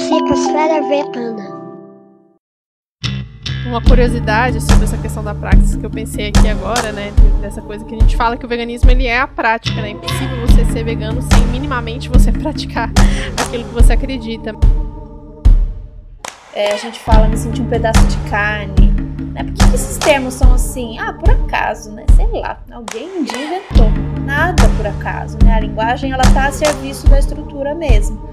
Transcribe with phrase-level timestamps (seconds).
[0.00, 1.60] Psicosfera Vegana.
[3.66, 7.12] Uma curiosidade sobre essa questão da praxis que eu pensei aqui agora, né?
[7.42, 9.88] Dessa coisa que a gente fala que o veganismo ele é a prática, né?
[9.88, 12.90] É impossível você ser vegano sem minimamente você praticar
[13.46, 14.54] aquilo que você acredita.
[16.54, 18.90] É, a gente fala me sentir um pedaço de carne.
[19.32, 19.44] Né?
[19.44, 20.98] Por que, que esses termos são assim?
[20.98, 22.06] Ah, por acaso, né?
[22.16, 23.90] Sei lá, alguém um dia inventou.
[24.24, 25.52] Nada por acaso, né?
[25.52, 28.29] A linguagem ela está a serviço da estrutura mesmo.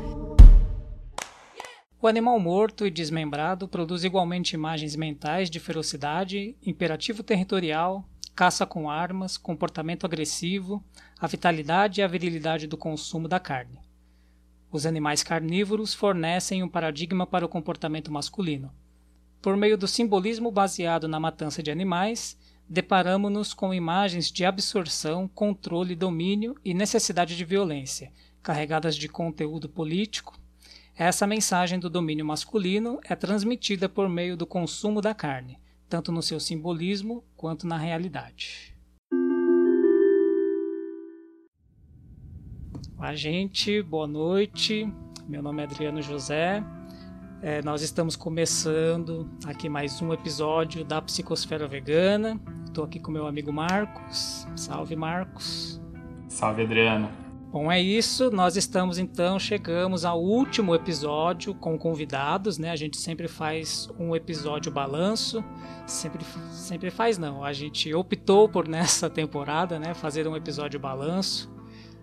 [2.08, 8.90] O animal morto e desmembrado produz igualmente imagens mentais de ferocidade, imperativo territorial, caça com
[8.90, 10.82] armas, comportamento agressivo,
[11.20, 13.82] a vitalidade e a virilidade do consumo da carne.
[14.72, 18.72] Os animais carnívoros fornecem um paradigma para o comportamento masculino.
[19.42, 25.94] Por meio do simbolismo baseado na matança de animais, deparamos-nos com imagens de absorção, controle,
[25.94, 30.40] domínio e necessidade de violência, carregadas de conteúdo político,
[30.98, 36.24] essa mensagem do domínio masculino é transmitida por meio do consumo da carne, tanto no
[36.24, 38.76] seu simbolismo quanto na realidade.
[42.98, 44.92] A gente, boa noite.
[45.28, 46.64] Meu nome é Adriano José.
[47.44, 52.42] É, nós estamos começando aqui mais um episódio da Psicosfera Vegana.
[52.66, 54.48] Estou aqui com meu amigo Marcos.
[54.56, 55.80] Salve, Marcos.
[56.28, 57.27] Salve, Adriano.
[57.50, 58.30] Bom, é isso.
[58.30, 62.72] Nós estamos então, chegamos ao último episódio com convidados, né?
[62.72, 65.42] A gente sempre faz um episódio balanço.
[65.86, 67.46] Sempre, sempre faz, não.
[67.46, 69.94] A gente optou por nessa temporada, né?
[69.94, 71.50] Fazer um episódio balanço.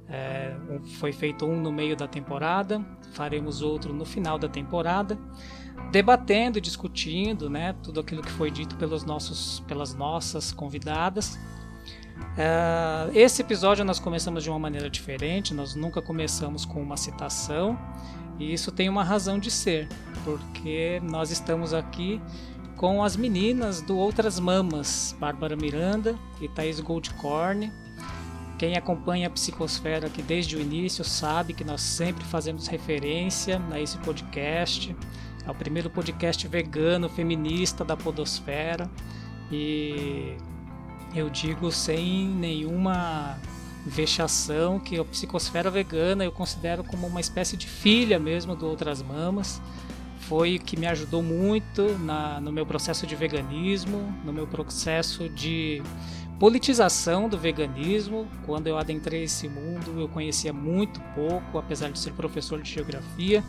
[0.08, 0.56] É,
[0.98, 5.18] foi feito um no meio da temporada, faremos outro no final da temporada,
[5.90, 7.74] debatendo, discutindo, né?
[7.82, 11.38] Tudo aquilo que foi dito pelos nossos, pelas nossas convidadas.
[12.34, 17.78] Uh, esse episódio nós começamos de uma maneira diferente, nós nunca começamos com uma citação,
[18.40, 19.88] e isso tem uma razão de ser,
[20.24, 22.20] porque nós estamos aqui
[22.76, 27.72] com as meninas do Outras Mamas, Bárbara Miranda e Thaís Goldcorn.
[28.58, 33.80] Quem acompanha a Psicosfera aqui desde o início sabe que nós sempre fazemos referência a
[33.80, 34.94] esse podcast.
[35.46, 38.90] É o primeiro podcast vegano feminista da Podosfera.
[39.52, 40.36] E
[41.14, 43.38] eu digo sem nenhuma
[43.86, 49.02] vexação que a psicosfera vegana eu considero como uma espécie de filha mesmo do Outras
[49.02, 49.60] Mamas.
[50.20, 55.82] Foi que me ajudou muito na, no meu processo de veganismo, no meu processo de
[56.40, 58.26] politização do veganismo.
[58.46, 63.44] Quando eu adentrei esse mundo, eu conhecia muito pouco, apesar de ser professor de geografia.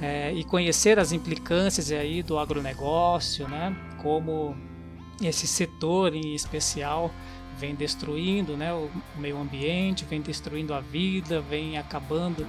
[0.00, 3.76] É, e conhecer as implicâncias aí do agronegócio, né?
[4.00, 4.56] Como
[5.20, 7.10] esse setor em especial
[7.58, 12.46] vem destruindo né, o meio ambiente, vem destruindo a vida, vem acabando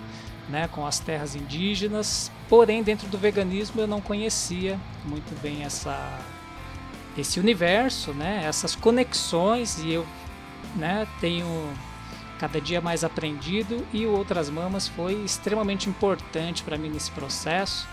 [0.48, 2.32] né, com as terras indígenas.
[2.48, 6.20] Porém, dentro do veganismo eu não conhecia muito bem essa,
[7.18, 10.06] esse universo, né, essas conexões, e eu
[10.76, 11.48] né, tenho
[12.38, 13.86] cada dia mais aprendido.
[13.92, 17.88] E o Outras Mamas foi extremamente importante para mim nesse processo.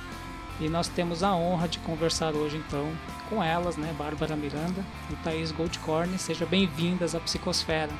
[0.60, 2.90] E nós temos a honra de conversar hoje então
[3.28, 6.18] com elas, né, Bárbara Miranda e Thaís Goldcorn.
[6.18, 7.92] Sejam bem-vindas à Psicosfera.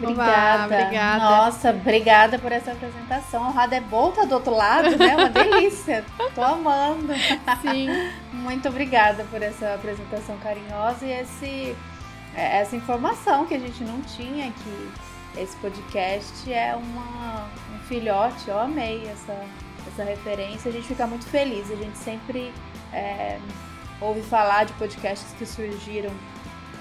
[0.00, 0.76] Obrigada.
[0.76, 1.24] obrigada.
[1.24, 3.44] Nossa, obrigada por essa apresentação.
[3.44, 5.16] A roda é boa, tá do outro lado, né?
[5.16, 6.04] Uma delícia.
[6.34, 7.12] Tô amando.
[7.62, 7.88] Sim.
[8.32, 11.76] Muito obrigada por essa apresentação carinhosa e esse,
[12.36, 14.90] é, essa informação que a gente não tinha que
[15.40, 18.48] esse podcast é uma, um filhote.
[18.48, 19.34] Eu amei essa
[19.88, 21.70] essa referência, a gente fica muito feliz.
[21.70, 22.52] A gente sempre
[22.92, 23.38] é,
[24.00, 26.12] ouve falar de podcasts que surgiram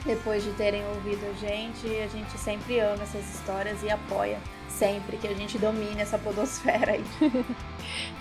[0.06, 1.88] depois de terem ouvido a gente.
[1.98, 4.40] A gente sempre ama essas histórias e apoia
[4.70, 7.04] sempre que a gente domine essa podosfera aí.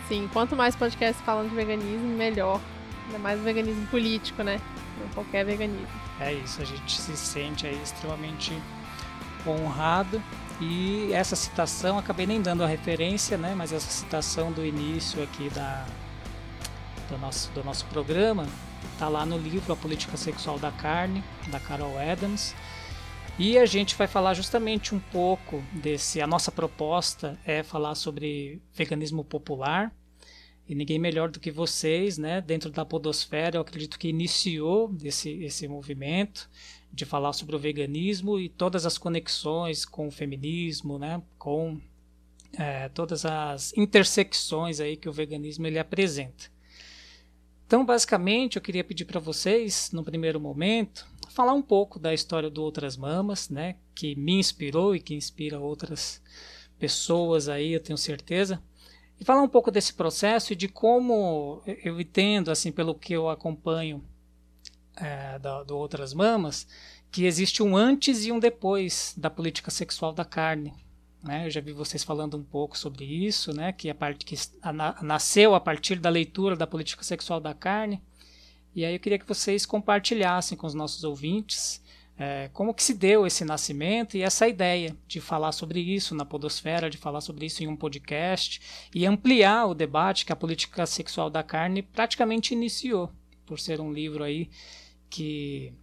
[0.09, 2.61] Sim, quanto mais podcasts falando de veganismo, melhor.
[3.07, 4.61] Ainda mais veganismo político, né?
[5.01, 5.87] Não qualquer veganismo.
[6.19, 8.53] É isso, a gente se sente aí extremamente
[9.47, 10.21] honrado
[10.61, 15.51] e essa citação, acabei nem dando a referência, né, mas essa citação do início aqui
[15.51, 15.85] da,
[17.11, 18.47] do, nosso, do nosso programa
[18.97, 22.55] está lá no livro A Política Sexual da Carne, da Carol Adams.
[23.39, 26.23] E a gente vai falar justamente um pouco desse.
[26.23, 29.95] A nossa proposta é falar sobre veganismo popular.
[30.67, 35.45] E ninguém melhor do que vocês, né, dentro da Podosfera, eu acredito que iniciou esse,
[35.45, 36.49] esse movimento
[36.91, 41.79] de falar sobre o veganismo e todas as conexões com o feminismo, né, com
[42.59, 46.56] é, todas as intersecções aí que o veganismo ele apresenta.
[47.67, 52.49] Então, basicamente, eu queria pedir para vocês, no primeiro momento, falar um pouco da história
[52.49, 56.23] do Outras Mamas, né, que me inspirou e que inspira outras
[56.79, 58.63] pessoas aí, eu tenho certeza.
[59.19, 63.29] E falar um pouco desse processo e de como eu entendo, assim, pelo que eu
[63.29, 64.05] acompanho
[64.97, 66.69] é, do, do Outras Mamas,
[67.11, 70.73] que existe um antes e um depois da política sexual da carne.
[71.27, 71.47] Né?
[71.47, 73.73] Eu já vi vocês falando um pouco sobre isso, né?
[73.73, 74.37] que a parte que
[75.03, 78.01] nasceu a partir da leitura da política sexual da carne.
[78.75, 81.83] E aí eu queria que vocês compartilhassem com os nossos ouvintes
[82.19, 86.25] é, como que se deu esse nascimento e essa ideia de falar sobre isso na
[86.25, 88.61] podosfera, de falar sobre isso em um podcast
[88.95, 93.13] e ampliar o debate que a política sexual da carne praticamente iniciou,
[93.45, 94.49] por ser um livro aí
[95.11, 95.75] que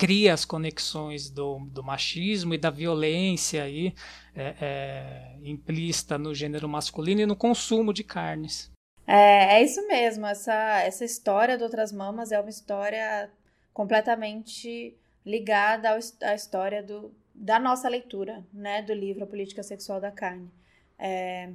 [0.00, 3.94] cria as conexões do, do machismo e da violência aí,
[4.34, 8.72] é, é, implícita no gênero masculino e no consumo de carnes.
[9.06, 13.30] É, é isso mesmo, essa, essa história do Outras Mamas é uma história
[13.74, 20.00] completamente ligada ao, à história do, da nossa leitura, né, do livro A Política Sexual
[20.00, 20.50] da Carne.
[20.98, 21.50] É,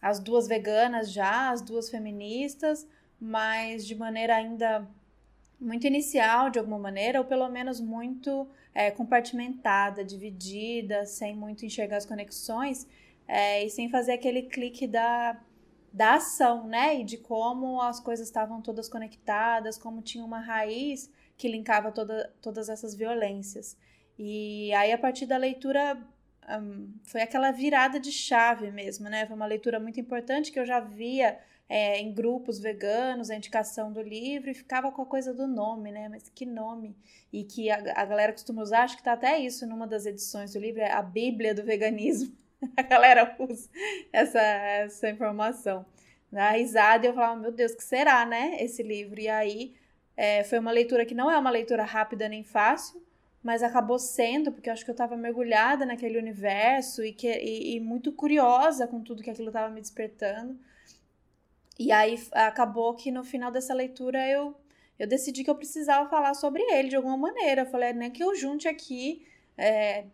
[0.00, 2.86] as duas veganas já, as duas feministas,
[3.20, 4.86] mas de maneira ainda
[5.60, 11.96] muito inicial, de alguma maneira, ou pelo menos muito é, compartimentada, dividida, sem muito enxergar
[11.96, 12.86] as conexões
[13.26, 15.40] é, e sem fazer aquele clique da,
[15.92, 17.00] da ação, né?
[17.00, 22.32] E de como as coisas estavam todas conectadas, como tinha uma raiz que linkava toda,
[22.40, 23.76] todas essas violências.
[24.18, 25.96] E aí, a partir da leitura,
[26.60, 29.26] um, foi aquela virada de chave mesmo, né?
[29.26, 31.38] Foi uma leitura muito importante que eu já via
[31.68, 35.92] é, em grupos veganos, a indicação do livro, e ficava com a coisa do nome,
[35.92, 36.08] né?
[36.08, 36.96] Mas que nome?
[37.32, 40.52] E que a, a galera costuma usar, acho que tá até isso numa das edições
[40.52, 42.34] do livro, é a Bíblia do Veganismo.
[42.76, 43.68] a galera usa
[44.12, 45.84] essa, essa informação.
[46.32, 48.56] Na risada, eu falava, meu Deus, que será, né?
[48.60, 49.20] Esse livro.
[49.20, 49.74] E aí
[50.16, 53.02] é, foi uma leitura que não é uma leitura rápida nem fácil,
[53.42, 57.76] mas acabou sendo, porque eu acho que eu estava mergulhada naquele universo e, que, e,
[57.76, 60.58] e muito curiosa com tudo que aquilo estava me despertando.
[61.78, 64.54] E aí acabou que no final dessa leitura eu,
[64.98, 67.62] eu decidi que eu precisava falar sobre ele de alguma maneira.
[67.62, 69.26] Eu falei, nem que eu junte aqui
[69.56, 70.06] é,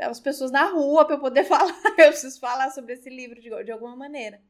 [0.00, 1.74] as pessoas na rua para eu poder falar.
[1.98, 4.40] eu preciso falar sobre esse livro de, de alguma maneira.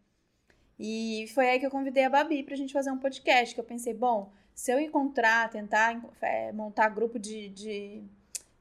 [0.78, 3.64] E foi aí que eu convidei a Babi pra gente fazer um podcast, que eu
[3.64, 8.02] pensei, bom, se eu encontrar, tentar é, montar grupo de, de,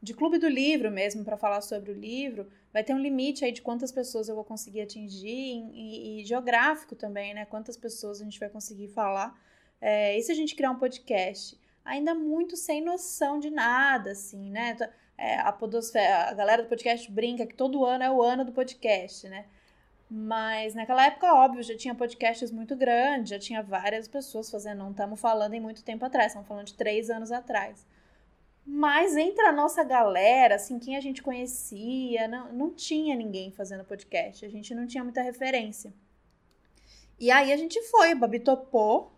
[0.02, 3.52] de, clube do livro mesmo para falar sobre o livro, vai ter um limite aí
[3.52, 5.28] de quantas pessoas eu vou conseguir atingir
[5.74, 7.46] e, e geográfico também, né?
[7.46, 9.40] Quantas pessoas a gente vai conseguir falar.
[9.82, 11.60] É, e se a gente criar um podcast?
[11.84, 14.76] Ainda muito sem noção de nada, assim, né?
[15.18, 19.28] É, a, a galera do podcast brinca que todo ano é o ano do podcast,
[19.28, 19.46] né?
[20.10, 24.80] Mas naquela época, óbvio, já tinha podcasts muito grandes, já tinha várias pessoas fazendo.
[24.80, 27.86] Não estamos falando em muito tempo atrás, estamos falando de três anos atrás.
[28.69, 33.86] Mas entre a nossa galera, assim, quem a gente conhecia, não, não tinha ninguém fazendo
[33.86, 34.46] podcast.
[34.46, 35.94] A gente não tinha muita referência.
[37.18, 39.14] E aí a gente foi, Babi topou.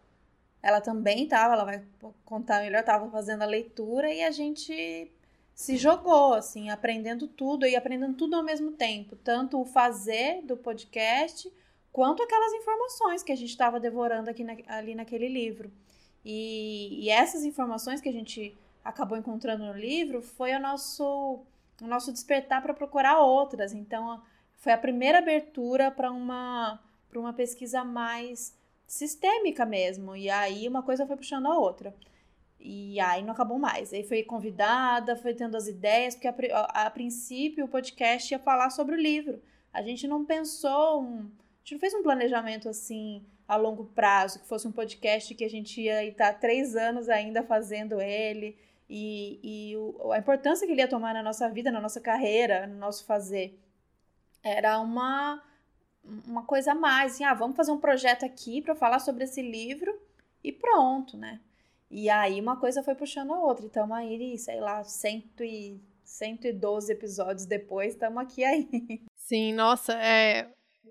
[0.61, 1.83] Ela também tava, ela vai
[2.23, 5.11] contar melhor, tava fazendo a leitura e a gente
[5.55, 9.15] se jogou, assim, aprendendo tudo e aprendendo tudo ao mesmo tempo.
[9.15, 11.51] Tanto o fazer do podcast,
[11.91, 15.71] quanto aquelas informações que a gente estava devorando aqui na, ali naquele livro.
[16.23, 18.55] E, e, essas informações que a gente
[18.89, 21.45] acabou encontrando no livro foi o nosso,
[21.81, 23.73] o nosso despertar para procurar outras.
[23.73, 24.21] Então,
[24.57, 26.79] foi a primeira abertura para uma,
[27.15, 30.15] uma pesquisa mais sistêmica mesmo.
[30.15, 31.93] E aí uma coisa foi puxando a outra.
[32.59, 33.93] E aí não acabou mais.
[33.93, 38.39] Aí foi convidada, foi tendo as ideias, porque a, a, a, princípio o podcast ia
[38.39, 39.41] falar sobre o livro.
[39.71, 44.39] A gente não pensou, um, a gente não fez um planejamento assim a longo prazo,
[44.39, 48.57] que fosse um podcast que a gente ia estar três anos ainda fazendo ele,
[48.89, 49.39] e,
[49.71, 52.77] e o, a importância que ele ia tomar na nossa vida, na nossa carreira, no
[52.77, 53.59] nosso fazer.
[54.43, 55.43] Era uma,
[56.25, 59.41] uma coisa a mais, assim, ah, vamos fazer um projeto aqui para falar sobre esse
[59.41, 59.99] livro
[60.43, 61.39] e pronto, né?
[61.91, 63.65] E aí uma coisa foi puxando a outra.
[63.65, 68.67] Então aí, sei lá, cento e, 112 episódios depois, estamos aqui aí.
[69.15, 70.49] Sim, nossa, é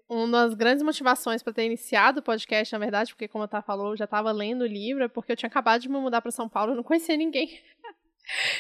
[0.09, 3.62] uma das grandes motivações para ter iniciado o podcast, na verdade, porque como a Tá
[3.62, 6.21] falou, eu já estava lendo o livro, é porque eu tinha acabado de me mudar
[6.21, 7.61] para São Paulo, eu não conhecia ninguém.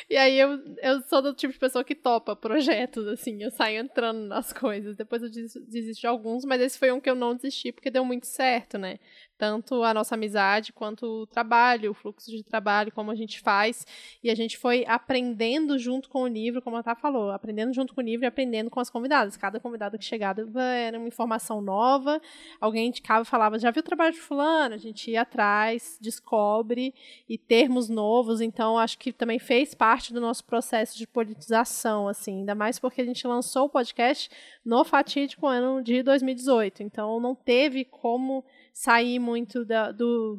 [0.08, 3.80] E aí eu, eu sou do tipo de pessoa que topa projetos, assim, eu saio
[3.80, 4.96] entrando nas coisas.
[4.96, 8.02] Depois eu desisto de alguns, mas esse foi um que eu não desisti porque deu
[8.02, 8.98] muito certo, né?
[9.38, 13.86] Tanto a nossa amizade quanto o trabalho, o fluxo de trabalho, como a gente faz.
[14.22, 17.94] E a gente foi aprendendo junto com o livro, como a Tá falou, aprendendo junto
[17.94, 19.36] com o livro e aprendendo com as convidadas.
[19.36, 22.20] Cada convidada que chegava era uma informação nova.
[22.60, 24.74] Alguém de casa falava, já viu o trabalho de fulano?
[24.74, 26.94] A gente ia atrás, descobre,
[27.28, 28.40] e termos novos.
[28.40, 33.00] Então, acho que também fez parte do nosso processo de politização, assim, ainda mais porque
[33.00, 34.30] a gente lançou o podcast
[34.64, 36.82] no fatídico ano de 2018.
[36.82, 38.44] Então, não teve como
[38.78, 40.38] sair muito da, do,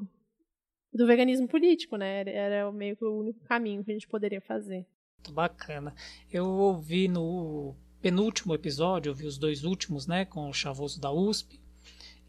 [0.94, 2.24] do veganismo político, né?
[2.26, 4.88] Era meio que o único caminho que a gente poderia fazer.
[5.18, 5.94] Muito bacana.
[6.32, 10.24] Eu ouvi no penúltimo episódio, ouvi os dois últimos, né?
[10.24, 11.60] Com o Chavoso da USP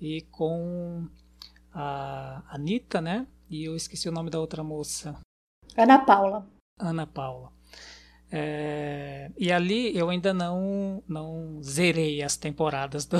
[0.01, 1.09] e com
[1.73, 3.29] a Anitta, né?
[3.49, 5.17] E eu esqueci o nome da outra moça.
[5.77, 6.45] Ana Paula.
[6.77, 7.53] Ana Paula.
[8.33, 13.17] É, e ali eu ainda não não zerei as temporadas do,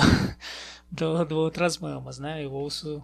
[0.91, 2.43] do, do Outras Mamas, né?
[2.43, 3.01] Eu ouço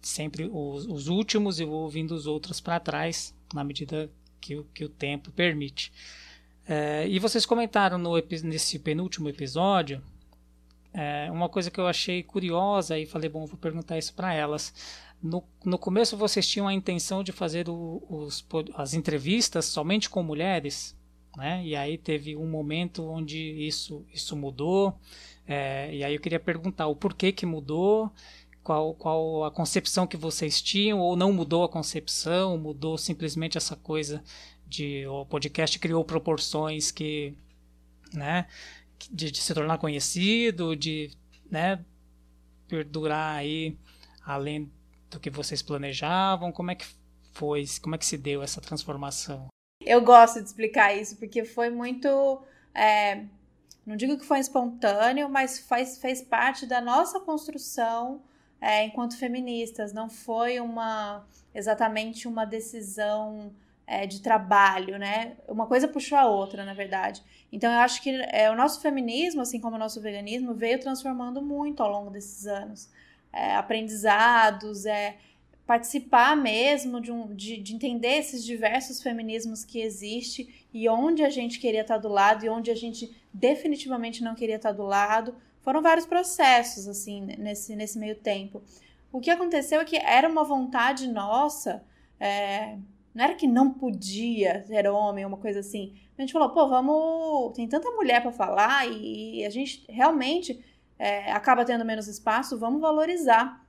[0.00, 4.84] sempre os, os últimos e vou ouvindo os outros para trás, na medida que, que
[4.84, 5.92] o tempo permite.
[6.66, 8.14] É, e vocês comentaram no,
[8.44, 10.02] nesse penúltimo episódio
[10.92, 14.74] é, uma coisa que eu achei curiosa e falei, bom, vou perguntar isso para elas.
[15.22, 20.22] No, no começo vocês tinham a intenção de fazer o, os, as entrevistas somente com
[20.22, 20.96] mulheres,
[21.36, 21.62] né?
[21.64, 24.98] E aí teve um momento onde isso, isso mudou.
[25.48, 28.12] É, e aí eu queria perguntar o porquê que mudou,
[28.62, 33.74] qual, qual a concepção que vocês tinham, ou não mudou a concepção, mudou simplesmente essa
[33.74, 34.22] coisa
[34.66, 37.34] de o podcast criou proporções que,
[38.12, 38.46] né,
[39.10, 41.10] de, de se tornar conhecido, de,
[41.50, 41.82] né,
[42.68, 43.74] perdurar aí
[44.22, 44.70] além
[45.10, 46.84] do que vocês planejavam, como é que
[47.32, 49.46] foi, como é que se deu essa transformação?
[49.82, 52.42] Eu gosto de explicar isso porque foi muito
[52.74, 53.24] é
[53.88, 58.20] não digo que foi espontâneo, mas faz, fez parte da nossa construção
[58.60, 59.94] é, enquanto feministas.
[59.94, 63.50] Não foi uma exatamente uma decisão
[63.86, 65.38] é, de trabalho, né?
[65.48, 67.22] Uma coisa puxou a outra, na verdade.
[67.50, 71.40] Então eu acho que é, o nosso feminismo, assim como o nosso veganismo, veio transformando
[71.40, 72.90] muito ao longo desses anos.
[73.32, 75.16] É, aprendizados, é,
[75.66, 81.28] participar mesmo de, um, de, de, entender esses diversos feminismos que existem e onde a
[81.30, 85.34] gente queria estar do lado e onde a gente definitivamente não queria estar do lado.
[85.62, 88.62] Foram vários processos, assim, nesse, nesse meio tempo.
[89.12, 91.84] O que aconteceu é que era uma vontade nossa,
[92.20, 92.76] é,
[93.14, 95.94] não era que não podia ser homem, uma coisa assim.
[96.16, 97.52] A gente falou, pô, vamos.
[97.54, 100.62] Tem tanta mulher para falar e a gente realmente
[100.98, 103.64] é, acaba tendo menos espaço, vamos valorizar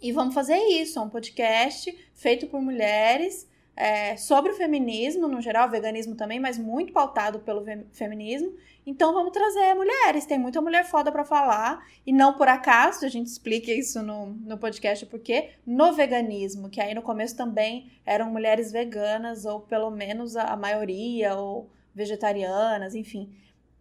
[0.00, 5.40] e vamos fazer isso, é um podcast feito por mulheres é, sobre o feminismo, no
[5.40, 8.52] geral, veganismo também, mas muito pautado pelo feminismo.
[8.84, 13.08] Então vamos trazer mulheres, tem muita mulher foda para falar, e não por acaso, a
[13.08, 18.28] gente explica isso no, no podcast, porque no veganismo, que aí no começo também eram
[18.32, 23.32] mulheres veganas, ou pelo menos a, a maioria, ou vegetarianas, enfim.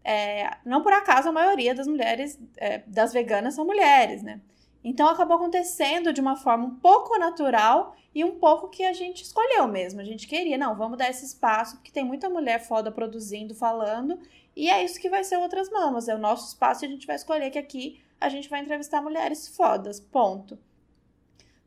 [0.04, 4.42] É, não por acaso a maioria das mulheres, é, das veganas são mulheres, né?
[4.88, 9.22] Então acabou acontecendo de uma forma um pouco natural e um pouco que a gente
[9.22, 10.00] escolheu mesmo.
[10.00, 14.18] A gente queria, não, vamos dar esse espaço, porque tem muita mulher foda produzindo, falando,
[14.56, 16.08] e é isso que vai ser Outras Mamas.
[16.08, 19.02] É o nosso espaço e a gente vai escolher que aqui a gente vai entrevistar
[19.02, 20.00] mulheres fodas.
[20.00, 20.58] Ponto.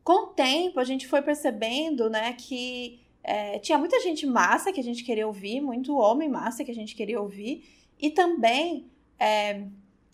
[0.03, 4.79] Com o tempo, a gente foi percebendo, né, que é, tinha muita gente massa que
[4.79, 7.63] a gente queria ouvir, muito homem massa que a gente queria ouvir,
[7.99, 9.67] e também é,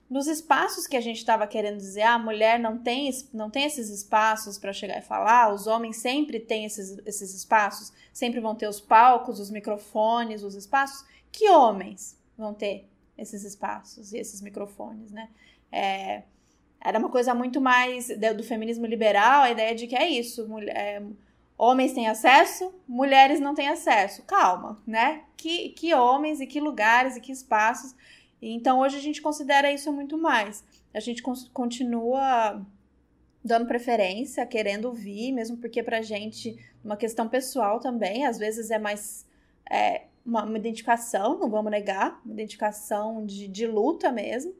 [0.10, 3.66] nos espaços que a gente estava querendo dizer, ah, a mulher não tem, não tem
[3.66, 8.56] esses espaços para chegar e falar, os homens sempre têm esses, esses espaços, sempre vão
[8.56, 11.06] ter os palcos, os microfones, os espaços.
[11.32, 12.88] Que homens vão ter
[13.18, 15.30] esses espaços e esses microfones, né?
[15.72, 16.24] É,
[16.80, 20.76] era uma coisa muito mais do feminismo liberal, a ideia de que é isso, mulher,
[20.78, 21.04] é,
[21.58, 24.24] homens têm acesso, mulheres não têm acesso.
[24.24, 25.24] Calma, né?
[25.36, 27.94] Que, que homens e que lugares e que espaços
[28.42, 30.64] então hoje a gente considera isso muito mais.
[30.94, 31.22] A gente
[31.54, 32.66] continua
[33.44, 38.78] dando preferência, querendo ouvir, mesmo porque pra gente, uma questão pessoal também, às vezes é
[38.78, 39.26] mais
[39.70, 44.54] é, uma, uma, identificação, não vamos negar, uma identificação de, de luta mesmo.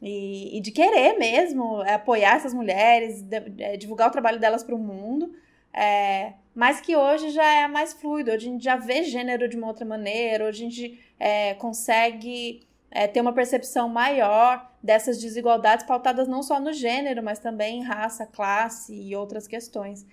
[0.00, 4.62] E, e, de querer mesmo é, apoiar essas mulheres, de, é, divulgar o trabalho delas
[4.62, 5.34] para o mundo.
[5.72, 9.56] É, mas que hoje já é mais fluido, hoje a gente já vê gênero de
[9.56, 15.84] uma outra maneira, hoje a gente é, consegue é, ter uma percepção maior dessas desigualdades
[15.86, 20.06] pautadas não só no gênero, mas também em raça, classe e outras questões.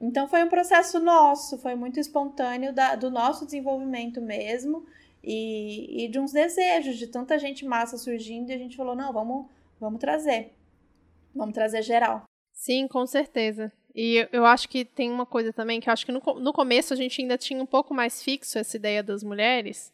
[0.00, 4.84] Então foi um processo nosso, foi muito espontâneo da, do nosso desenvolvimento mesmo
[5.22, 9.12] e, e, de uns desejos de tanta gente massa surgindo e a gente falou, não,
[9.12, 9.46] vamos,
[9.80, 10.52] vamos trazer,
[11.34, 12.24] vamos trazer geral.
[12.52, 13.72] Sim, com certeza.
[13.94, 16.92] E eu acho que tem uma coisa também que eu acho que no, no começo
[16.92, 19.90] a gente ainda tinha um pouco mais fixo essa ideia das mulheres,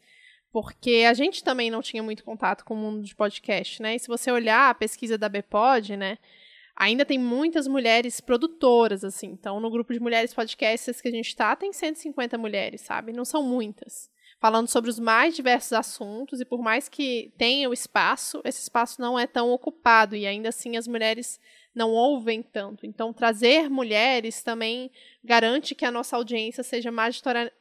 [0.53, 3.95] porque a gente também não tinha muito contato com o mundo de podcast, né?
[3.95, 6.19] E se você olhar a pesquisa da Bpod, né,
[6.75, 9.29] ainda tem muitas mulheres produtoras, assim.
[9.31, 13.11] Então, no grupo de mulheres podcasts que a gente está, tem 150 mulheres, sabe?
[13.11, 14.11] Não são muitas.
[14.39, 19.01] Falando sobre os mais diversos assuntos, e por mais que tenha o espaço, esse espaço
[19.01, 21.39] não é tão ocupado, e ainda assim as mulheres
[21.73, 22.85] não ouvem tanto.
[22.85, 24.91] Então, trazer mulheres também
[25.23, 26.91] garante que a nossa audiência seja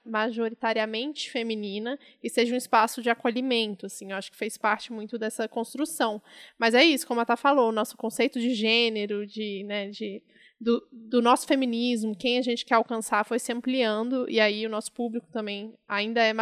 [0.04, 5.18] majoritariamente feminina e seja um espaço de acolhimento, assim, eu acho que fez parte muito
[5.18, 6.20] dessa construção.
[6.58, 10.22] Mas é isso, como a Tá falou, o nosso conceito de gênero, de, né, de
[10.62, 14.70] do, do, nosso feminismo, quem a gente quer alcançar, foi se ampliando, e aí o
[14.70, 16.32] nosso público também ainda é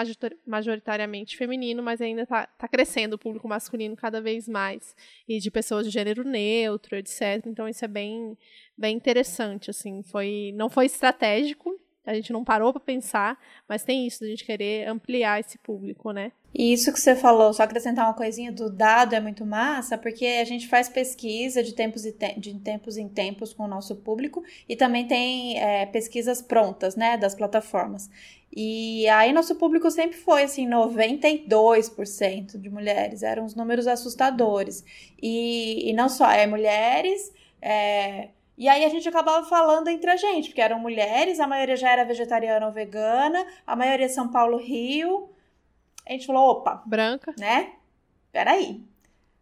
[0.47, 4.95] majoritariamente feminino, mas ainda está tá crescendo o público masculino cada vez mais,
[5.27, 7.47] e de pessoas de gênero neutro, etc.
[7.47, 8.37] Então isso é bem,
[8.77, 11.75] bem interessante, assim, foi, não foi estratégico,
[12.05, 16.13] a gente não parou para pensar, mas tem isso, a gente querer ampliar esse público,
[16.13, 16.33] né?
[16.53, 20.27] E isso que você falou, só acrescentar uma coisinha do dado é muito massa, porque
[20.27, 24.43] a gente faz pesquisa de tempos, te de tempos em tempos com o nosso público
[24.69, 28.11] e também tem é, pesquisas prontas, né, das plataformas.
[28.53, 34.85] E aí nosso público sempre foi assim, 92% de mulheres, eram os números assustadores.
[35.23, 40.17] E, e não só, é mulheres, é, e aí a gente acabava falando entre a
[40.17, 44.59] gente, porque eram mulheres, a maioria já era vegetariana ou vegana, a maioria São Paulo,
[44.59, 45.31] Rio,
[46.11, 46.83] a gente falou, opa.
[46.85, 47.35] Branca.
[47.39, 47.73] Né?
[48.33, 48.83] Peraí.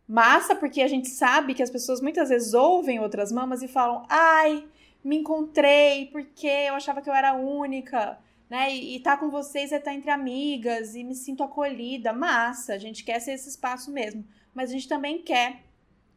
[0.06, 4.04] Massa, porque a gente sabe que as pessoas muitas vezes ouvem outras mamas e falam,
[4.08, 4.66] ai,
[5.02, 8.74] me encontrei, porque eu achava que eu era única, né?
[8.74, 12.12] E, e tá com vocês é tá entre amigas e me sinto acolhida.
[12.12, 14.24] Massa, a gente quer ser esse espaço mesmo.
[14.54, 15.62] Mas a gente também quer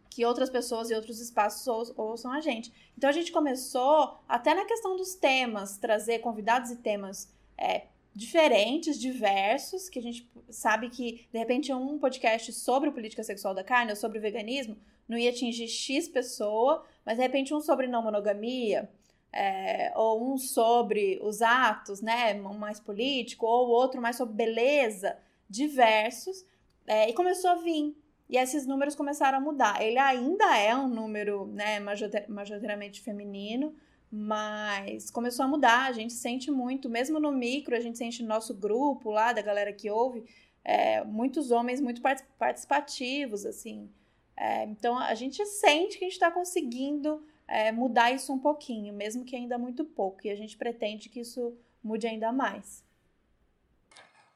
[0.09, 1.65] que outras pessoas e outros espaços
[1.95, 2.73] ouçam a gente.
[2.97, 8.99] Então a gente começou, até na questão dos temas, trazer convidados e temas é, diferentes,
[8.99, 13.91] diversos, que a gente sabe que, de repente, um podcast sobre política sexual da carne
[13.91, 14.77] ou sobre veganismo
[15.07, 18.89] não ia atingir X pessoa, mas de repente um sobre não monogamia,
[19.33, 25.17] é, ou um sobre os atos, né, um mais político, ou outro mais sobre beleza,
[25.49, 26.45] diversos,
[26.87, 27.95] é, e começou a vir.
[28.29, 29.81] E esses números começaram a mudar.
[29.81, 31.81] Ele ainda é um número, né,
[32.29, 33.75] majoritariamente feminino,
[34.11, 38.27] mas começou a mudar, a gente sente muito, mesmo no micro, a gente sente no
[38.27, 40.25] nosso grupo lá, da galera que ouve,
[40.65, 42.01] é, muitos homens muito
[42.37, 43.89] participativos, assim.
[44.35, 48.93] É, então a gente sente que a gente está conseguindo é, mudar isso um pouquinho,
[48.93, 52.83] mesmo que ainda muito pouco, e a gente pretende que isso mude ainda mais.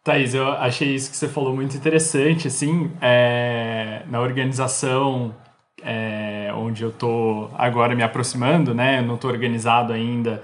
[0.03, 5.35] Thaís, eu achei isso que você falou muito interessante, assim, é, na organização
[5.83, 8.99] é, onde eu estou agora me aproximando, né?
[8.99, 10.43] Eu não estou organizado ainda.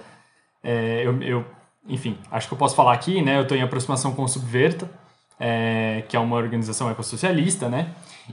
[0.63, 1.45] É, eu, eu,
[1.87, 3.37] enfim, acho que eu posso falar aqui, né?
[3.37, 4.89] Eu estou em aproximação com o Subverta,
[5.39, 7.89] é, que é uma organização ecossocialista, né?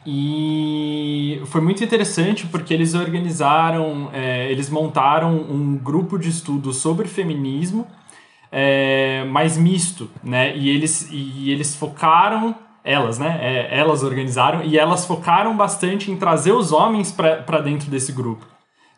[0.06, 7.08] E foi muito interessante porque eles organizaram, é, eles montaram um grupo de estudo sobre
[7.08, 7.86] feminismo
[8.50, 10.56] é, mais misto, né?
[10.56, 12.54] E eles, e eles focaram
[12.88, 13.38] elas, né?
[13.42, 18.46] É, elas organizaram e elas focaram bastante em trazer os homens para dentro desse grupo,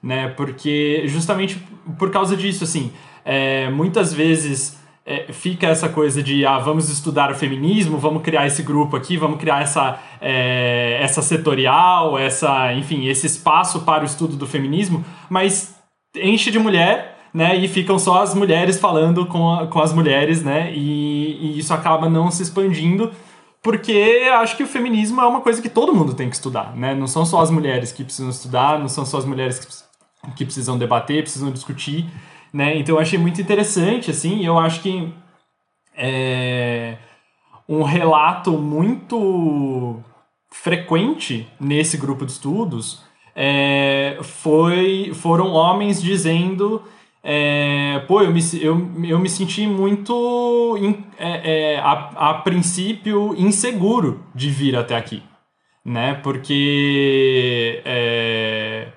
[0.00, 0.28] né?
[0.28, 1.60] Porque justamente
[1.98, 2.92] por causa disso, assim,
[3.24, 8.46] é, muitas vezes é, fica essa coisa de ah, vamos estudar o feminismo, vamos criar
[8.46, 14.06] esse grupo aqui, vamos criar essa, é, essa setorial, essa, enfim, esse espaço para o
[14.06, 15.74] estudo do feminismo, mas
[16.14, 17.56] enche de mulher né?
[17.56, 20.72] E ficam só as mulheres falando com, a, com as mulheres, né?
[20.74, 23.12] E, e, isso acaba não se expandindo
[23.62, 26.94] porque acho que o feminismo é uma coisa que todo mundo tem que estudar, né?
[26.94, 29.86] Não são só as mulheres que precisam estudar, não são só as mulheres
[30.36, 32.06] que, precisam debater, precisam discutir,
[32.52, 32.76] né?
[32.76, 35.12] Então eu achei muito interessante, assim, eu acho que
[35.96, 36.96] é
[37.68, 40.00] um relato muito
[40.50, 46.82] frequente nesse grupo de estudos é, foi, foram homens dizendo
[47.22, 53.34] é, pô, eu me, eu, eu me senti muito, in, é, é, a, a princípio,
[53.36, 55.22] inseguro de vir até aqui,
[55.84, 56.14] né?
[56.14, 58.88] Porque, é,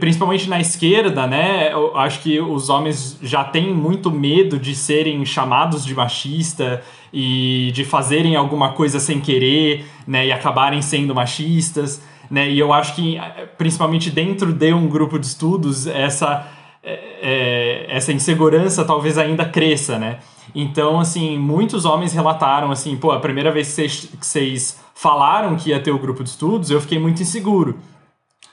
[0.00, 1.74] principalmente na esquerda, né?
[1.74, 7.70] Eu acho que os homens já têm muito medo de serem chamados de machista e
[7.74, 10.26] de fazerem alguma coisa sem querer, né?
[10.26, 12.48] E acabarem sendo machistas, né?
[12.48, 13.18] E eu acho que,
[13.58, 16.55] principalmente dentro de um grupo de estudos, essa
[17.20, 20.18] é, essa insegurança talvez ainda cresça, né?
[20.54, 25.80] Então, assim, muitos homens relataram assim, pô, a primeira vez que vocês, falaram que ia
[25.80, 27.78] ter o grupo de estudos, eu fiquei muito inseguro.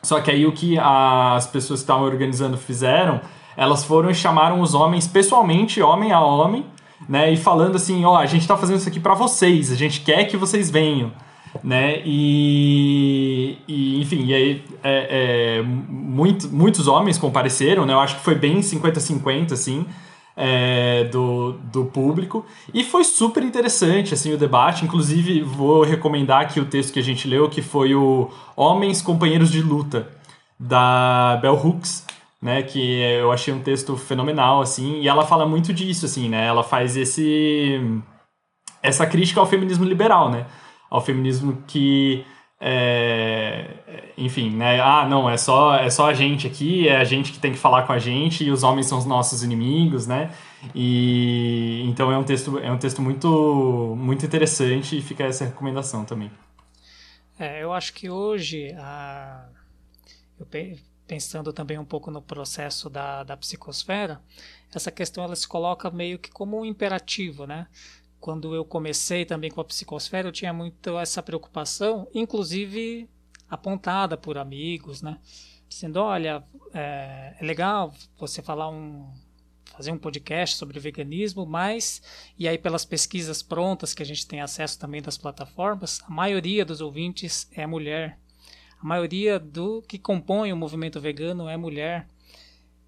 [0.01, 3.21] Só que aí o que as pessoas que estavam organizando fizeram,
[3.55, 6.65] elas foram e chamaram os homens pessoalmente, homem a homem,
[7.07, 7.31] né?
[7.31, 10.01] E falando assim, ó, oh, a gente tá fazendo isso aqui para vocês, a gente
[10.01, 11.11] quer que vocês venham,
[11.61, 12.01] né?
[12.05, 17.93] E, e enfim, e aí é, é, muito, muitos homens compareceram, né?
[17.93, 19.85] Eu acho que foi bem 50-50, assim,
[20.35, 22.45] é, do, do público.
[22.73, 24.85] E foi super interessante, assim, o debate.
[24.85, 29.51] Inclusive, vou recomendar aqui o texto que a gente leu, que foi o Homens Companheiros
[29.51, 30.07] de Luta,
[30.59, 32.05] da Bell Hooks,
[32.41, 36.45] né, que eu achei um texto fenomenal, assim, e ela fala muito disso, assim, né,
[36.45, 37.79] ela faz esse,
[38.81, 40.45] essa crítica ao feminismo liberal, né,
[40.93, 42.23] ao feminismo que,
[42.61, 47.31] é, enfim, né, ah, não, é só, é só a gente aqui, é a gente
[47.31, 50.31] que tem que falar com a gente, e os homens são os nossos inimigos, né,
[50.75, 56.05] e então é um texto, é um texto muito, muito interessante e fica essa recomendação
[56.05, 56.29] também.
[57.39, 59.47] É, eu acho que hoje a...
[60.39, 60.45] eu
[61.07, 64.21] pensando também um pouco no processo da, da psicosfera,
[64.71, 67.65] essa questão ela se coloca meio que como um imperativo, né?
[68.23, 73.09] Quando eu comecei também com a psicosfera, eu tinha muito essa preocupação, inclusive
[73.49, 75.19] apontada por amigos, né?
[75.67, 76.41] Dizendo, olha,
[76.73, 79.13] é, é legal você falar um,
[79.75, 82.01] fazer um podcast sobre veganismo, mas
[82.39, 86.63] e aí pelas pesquisas prontas que a gente tem acesso também das plataformas, a maioria
[86.63, 88.17] dos ouvintes é mulher.
[88.81, 92.07] A maioria do que compõe o movimento vegano é mulher.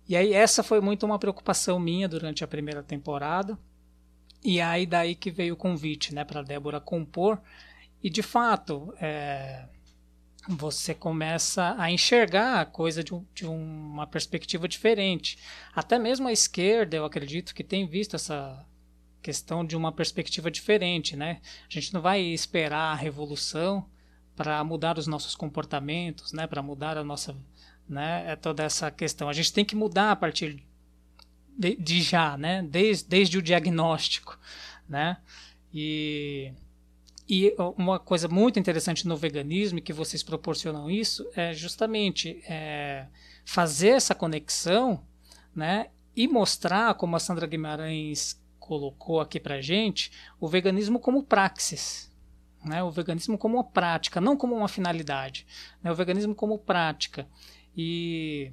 [0.08, 3.60] E aí essa foi muito uma preocupação minha durante a primeira temporada.
[4.46, 7.42] E aí daí que veio o convite, né, para Débora compor.
[8.04, 9.66] E de fato, é,
[10.48, 15.40] você começa a enxergar a coisa de, de, uma perspectiva diferente.
[15.74, 18.64] Até mesmo a esquerda, eu acredito que tem visto essa
[19.20, 21.42] questão de uma perspectiva diferente, né?
[21.68, 23.90] A gente não vai esperar a revolução
[24.36, 27.36] para mudar os nossos comportamentos, né, para mudar a nossa,
[27.90, 29.28] né, é toda essa questão.
[29.28, 30.64] A gente tem que mudar a partir
[31.58, 34.38] de, de já, né, desde, desde o diagnóstico,
[34.88, 35.18] né,
[35.74, 36.52] e
[37.28, 43.08] e uma coisa muito interessante no veganismo e que vocês proporcionam isso é justamente é,
[43.44, 45.04] fazer essa conexão,
[45.56, 52.12] né, e mostrar, como a Sandra Guimarães colocou aqui para gente, o veganismo como praxis,
[52.64, 52.82] né?
[52.84, 55.46] O veganismo como uma prática, não como uma finalidade.
[55.84, 55.92] Né?
[55.92, 57.28] O veganismo como prática.
[57.78, 58.52] E,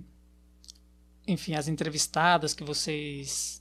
[1.26, 3.60] enfim, as entrevistadas que vocês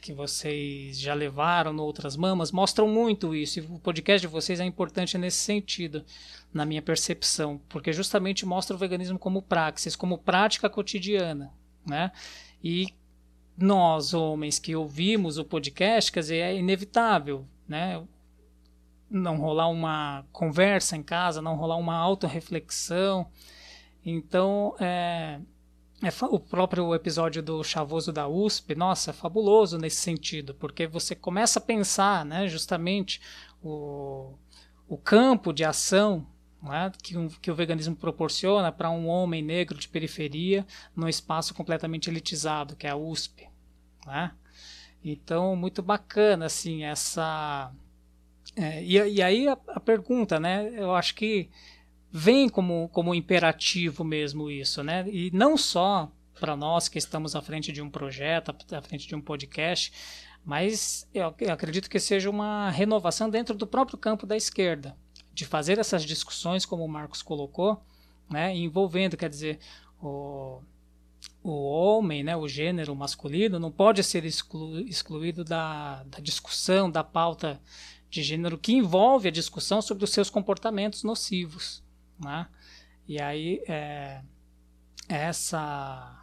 [0.00, 3.58] que vocês já levaram no Outras Mamas mostram muito isso.
[3.58, 6.04] E o podcast de vocês é importante nesse sentido,
[6.54, 11.52] na minha percepção, porque justamente mostra o veganismo como praxis, como prática cotidiana,
[11.84, 12.12] né?
[12.62, 12.94] E
[13.56, 18.00] nós, homens que ouvimos o podcast, quer dizer, é inevitável, né?
[19.10, 23.26] não rolar uma conversa em casa, não rolar uma autorreflexão.
[24.04, 25.40] Então, é, é,
[26.30, 31.58] o próprio episódio do Chavoso da USP, nossa, é fabuloso nesse sentido, porque você começa
[31.58, 33.20] a pensar né, justamente
[33.62, 34.34] o,
[34.88, 36.24] o campo de ação
[36.62, 42.08] né, que, que o veganismo proporciona para um homem negro de periferia num espaço completamente
[42.08, 43.48] elitizado, que é a USP.
[44.06, 44.32] Né?
[45.04, 47.72] Então, muito bacana assim, essa
[48.56, 50.72] é, e, e, aí a, a, pergunta, né?
[50.74, 51.48] Eu acho que
[52.10, 55.06] vem como, como imperativo mesmo isso, né?
[55.08, 59.14] E não só para nós que estamos à frente de um projeto, à frente de
[59.14, 59.92] um podcast,
[60.44, 64.96] mas eu, acredito que seja uma renovação dentro do próprio campo da esquerda,
[65.34, 67.82] de fazer essas discussões, como o Marcos colocou,
[68.30, 68.54] né?
[68.56, 69.58] Envolvendo, quer dizer,
[70.00, 70.62] o
[71.42, 77.02] o homem, né, o gênero masculino, não pode ser exclu, excluído da, da discussão, da
[77.02, 77.60] pauta
[78.10, 81.82] de gênero que envolve a discussão sobre os seus comportamentos nocivos.
[82.18, 82.46] Né?
[83.06, 84.20] E aí, é,
[85.08, 86.20] essa,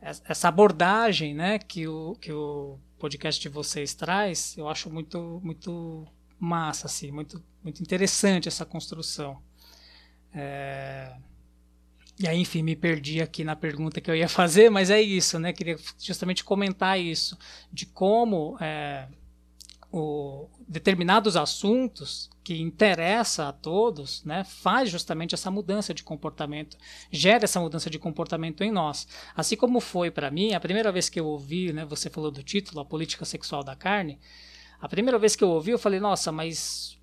[0.00, 6.06] essa abordagem né, que, o, que o podcast de vocês traz, eu acho muito, muito
[6.38, 9.40] massa, assim, muito, muito interessante essa construção.
[10.32, 11.14] É,
[12.18, 15.38] e aí, enfim, me perdi aqui na pergunta que eu ia fazer, mas é isso,
[15.38, 15.52] né?
[15.52, 17.38] Queria justamente comentar isso,
[17.72, 19.08] de como é,
[19.96, 26.76] o, determinados assuntos que interessa a todos, né, faz justamente essa mudança de comportamento,
[27.12, 29.06] gera essa mudança de comportamento em nós.
[29.36, 32.42] Assim como foi para mim, a primeira vez que eu ouvi, né, você falou do
[32.42, 34.18] título, a política sexual da carne,
[34.80, 36.98] a primeira vez que eu ouvi, eu falei, nossa, mas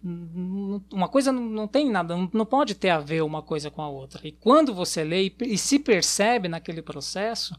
[0.92, 4.28] uma coisa não, tem nada, não, pode ter a ver uma coisa com a outra.
[4.28, 7.56] E quando você lê e, e se percebe naquele processo,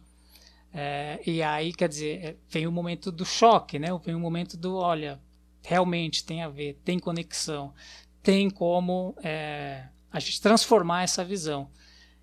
[0.73, 3.89] é, e aí, quer dizer, é, vem o momento do choque, né?
[4.05, 5.21] Vem o momento do, olha,
[5.63, 7.75] realmente tem a ver, tem conexão,
[8.23, 11.71] tem como é, a gente transformar essa visão.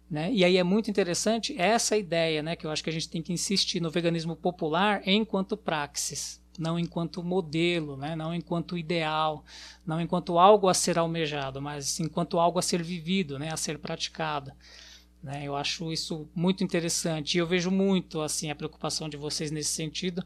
[0.10, 0.32] Né?
[0.34, 3.22] E aí é muito interessante essa ideia, né, que eu acho que a gente tem
[3.22, 9.46] que insistir no veganismo popular enquanto praxis, não enquanto modelo, né, não enquanto ideal,
[9.86, 13.78] não enquanto algo a ser almejado, mas enquanto algo a ser vivido, né, a ser
[13.78, 14.52] praticado.
[15.22, 15.44] Né?
[15.44, 19.70] Eu acho isso muito interessante e eu vejo muito assim a preocupação de vocês nesse
[19.70, 20.26] sentido,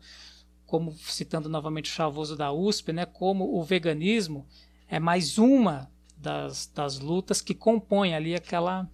[0.65, 4.47] como citando novamente o Chavoso da USP, né, como o veganismo
[4.87, 8.89] é mais uma das, das lutas que compõe ali aquela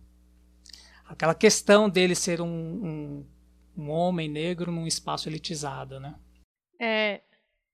[1.05, 3.25] aquela questão dele ser um, um,
[3.75, 6.15] um homem negro num espaço elitizado, né?
[6.79, 7.21] É,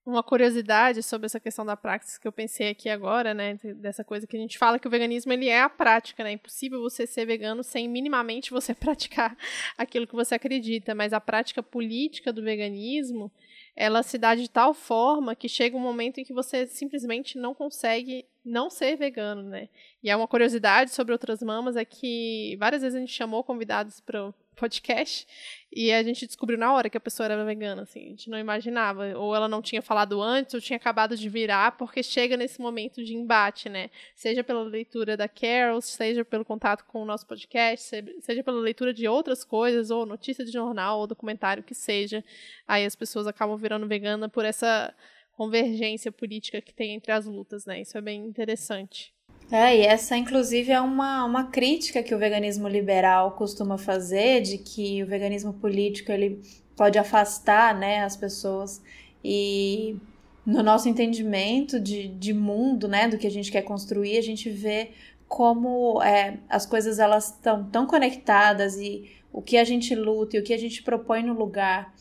[0.06, 4.28] uma curiosidade sobre essa questão da prática que eu pensei aqui agora, né, dessa coisa
[4.28, 6.30] que a gente fala que o veganismo ele é a prática, né?
[6.30, 9.36] É impossível você ser vegano sem minimamente você praticar
[9.76, 13.32] aquilo que você acredita, mas a prática política do veganismo,
[13.76, 17.56] ela se dá de tal forma que chega um momento em que você simplesmente não
[17.56, 19.70] consegue não ser vegano, né?
[20.04, 24.00] E é uma curiosidade sobre outras mamas é que várias vezes a gente chamou convidados
[24.00, 25.28] para podcast
[25.72, 28.40] e a gente descobriu na hora que a pessoa era vegana, assim, a gente não
[28.40, 32.62] imaginava, ou ela não tinha falado antes, ou tinha acabado de virar, porque chega nesse
[32.62, 33.90] momento de embate, né?
[34.16, 37.90] Seja pela leitura da Carol, seja pelo contato com o nosso podcast,
[38.22, 42.24] seja pela leitura de outras coisas, ou notícia de jornal, ou documentário que seja,
[42.68, 44.96] aí as pessoas acabam virando vegana por essa
[45.34, 47.82] convergência política que tem entre as lutas, né?
[47.82, 49.15] Isso é bem interessante.
[49.52, 54.58] É, e essa, inclusive, é uma, uma crítica que o veganismo liberal costuma fazer, de
[54.58, 56.42] que o veganismo político ele
[56.76, 58.82] pode afastar né, as pessoas.
[59.24, 59.98] E
[60.46, 64.50] no nosso entendimento de, de mundo, né, do que a gente quer construir, a gente
[64.50, 64.92] vê
[65.28, 70.40] como é, as coisas elas estão tão conectadas e o que a gente luta e
[70.40, 71.94] o que a gente propõe no lugar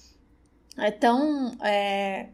[0.77, 2.29] é tão é,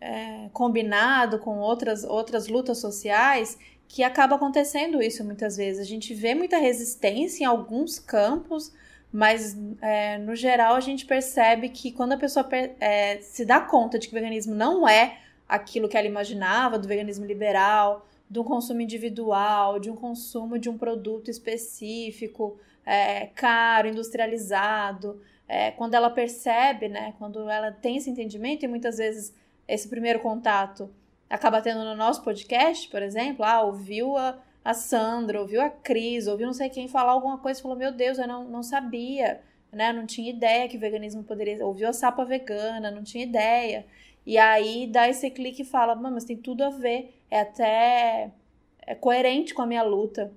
[0.00, 5.80] é, combinado com outras, outras lutas sociais que acaba acontecendo isso muitas vezes.
[5.80, 8.72] A gente vê muita resistência em alguns campos,
[9.12, 12.46] mas é, no geral a gente percebe que quando a pessoa
[12.80, 15.18] é, se dá conta de que o veganismo não é
[15.48, 20.76] aquilo que ela imaginava, do veganismo liberal, do consumo individual, de um consumo de um
[20.76, 28.64] produto específico, é, caro, industrializado, é, quando ela percebe, né, quando ela tem esse entendimento,
[28.64, 29.32] e muitas vezes
[29.68, 30.90] esse primeiro contato
[31.28, 36.26] acaba tendo no nosso podcast, por exemplo, ah, ouviu a, a Sandra, ouviu a Cris,
[36.26, 39.40] ouviu não sei quem falar alguma coisa e falou, meu Deus, eu não, não sabia,
[39.72, 39.92] né?
[39.92, 41.64] Não tinha ideia que o veganismo poderia.
[41.64, 43.86] Ouviu a sapa vegana, não tinha ideia.
[44.24, 48.30] E aí dá esse clique e fala, mas tem tudo a ver, é até
[48.86, 50.32] é coerente com a minha luta.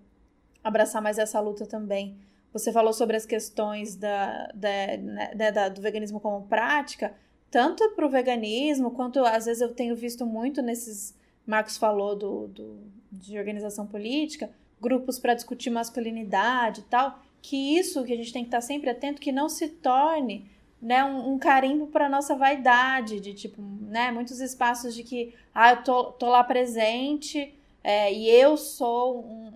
[0.64, 2.18] Abraçar mais essa luta também.
[2.52, 7.14] Você falou sobre as questões da, da, né, da do veganismo como prática
[7.52, 11.18] tanto para o veganismo, quanto às vezes eu tenho visto muito nesses.
[11.46, 12.80] Marcos falou do, do
[13.12, 18.44] de organização política, grupos para discutir masculinidade e tal, que isso que a gente tem
[18.44, 20.50] que estar tá sempre atento, que não se torne
[20.82, 25.72] né, um, um carimbo para nossa vaidade, de tipo, né, muitos espaços de que, ah,
[25.72, 29.48] eu tô, tô lá presente é, e eu sou um,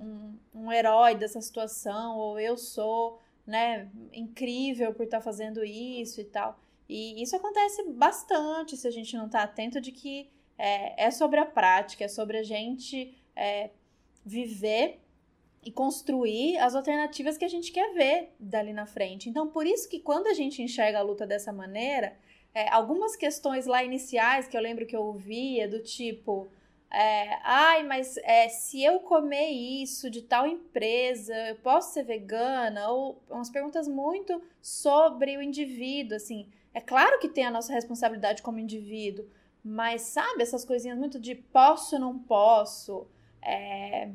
[0.53, 6.19] um, um, herói dessa situação, ou eu sou, né, incrível por estar tá fazendo isso
[6.19, 6.59] e tal.
[6.95, 11.39] E isso acontece bastante se a gente não está atento de que é, é, sobre
[11.39, 13.71] a prática, é sobre a gente é,
[14.23, 14.99] viver
[15.65, 19.27] e construir as alternativas que a gente quer ver dali na frente.
[19.27, 22.15] Então, por isso que quando a gente enxerga a luta dessa maneira,
[22.53, 26.47] é, algumas questões lá iniciais que eu lembro que eu ouvia, do tipo.
[26.91, 32.87] É, Ai, mas é, se eu comer isso de tal empresa, eu posso ser vegana?
[32.89, 36.47] Ou umas perguntas muito sobre o indivíduo, assim.
[36.73, 39.25] É claro que tem a nossa responsabilidade como indivíduo,
[39.63, 43.07] mas sabe, essas coisinhas muito de posso, não posso.
[43.41, 44.09] É...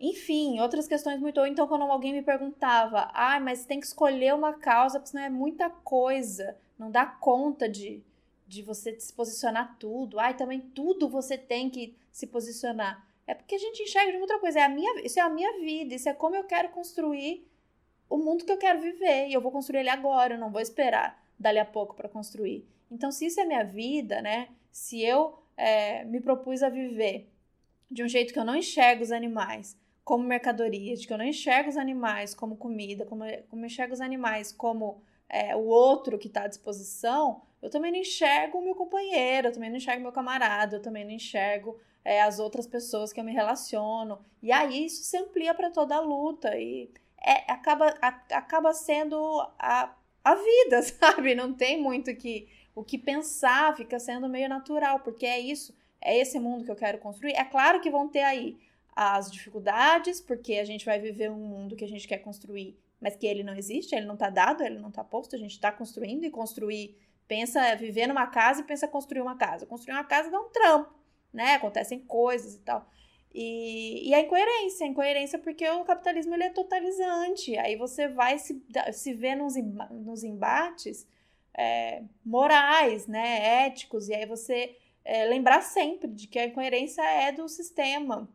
[0.00, 1.38] Enfim, outras questões muito.
[1.38, 5.24] Ou então, quando alguém me perguntava, ah, mas tem que escolher uma causa, porque senão
[5.24, 8.02] é muita coisa, não dá conta de,
[8.48, 10.18] de você se posicionar tudo.
[10.18, 13.06] Ai, também tudo você tem que se posicionar.
[13.26, 14.60] É porque a gente enxerga de outra coisa.
[14.60, 17.46] É a minha, isso é a minha vida, isso é como eu quero construir
[18.08, 19.28] o mundo que eu quero viver.
[19.28, 22.66] E eu vou construir ele agora, eu não vou esperar dali a pouco para construir.
[22.90, 24.48] Então, se isso é minha vida, né?
[24.70, 27.30] Se eu é, me propus a viver
[27.90, 31.24] de um jeito que eu não enxergo os animais como mercadorias, de que eu não
[31.24, 36.28] enxergo os animais como comida, como, como enxergo os animais como é, o outro que
[36.28, 40.12] está à disposição, eu também não enxergo o meu companheiro, eu também não enxergo meu
[40.12, 44.18] camarada, eu também não enxergo é, as outras pessoas que eu me relaciono.
[44.42, 46.90] E aí isso se amplia para toda a luta e
[47.24, 49.16] é, acaba, a, acaba sendo
[49.58, 49.94] a
[50.24, 51.34] a vida, sabe?
[51.34, 56.18] Não tem muito que o que pensar, fica sendo meio natural, porque é isso, é
[56.18, 57.34] esse mundo que eu quero construir.
[57.34, 58.56] É claro que vão ter aí
[58.96, 63.16] as dificuldades, porque a gente vai viver um mundo que a gente quer construir mas
[63.16, 65.72] que ele não existe, ele não está dado, ele não está posto, a gente está
[65.72, 66.96] construindo e construir.
[67.26, 69.66] Pensa viver numa casa e pensa construir uma casa.
[69.66, 70.94] Construir uma casa dá um trampo,
[71.32, 71.54] né?
[71.54, 72.88] Acontecem coisas e tal.
[73.34, 77.56] E, e a incoerência, a incoerência porque o capitalismo ele é totalizante.
[77.56, 79.54] Aí você vai se, se ver nos,
[79.90, 81.06] nos embates
[81.54, 87.32] é, morais, né, éticos, e aí você é, lembrar sempre de que a incoerência é
[87.32, 88.28] do sistema.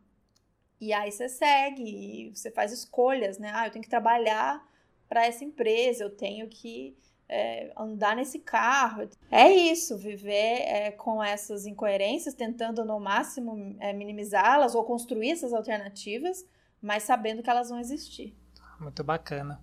[0.80, 3.50] E aí você segue, e você faz escolhas, né?
[3.54, 4.64] Ah, eu tenho que trabalhar
[5.08, 6.96] para essa empresa, eu tenho que
[7.28, 9.08] é, andar nesse carro.
[9.30, 15.52] É isso, viver é, com essas incoerências, tentando no máximo é, minimizá-las ou construir essas
[15.52, 16.44] alternativas,
[16.80, 18.34] mas sabendo que elas vão existir.
[18.80, 19.60] Muito bacana.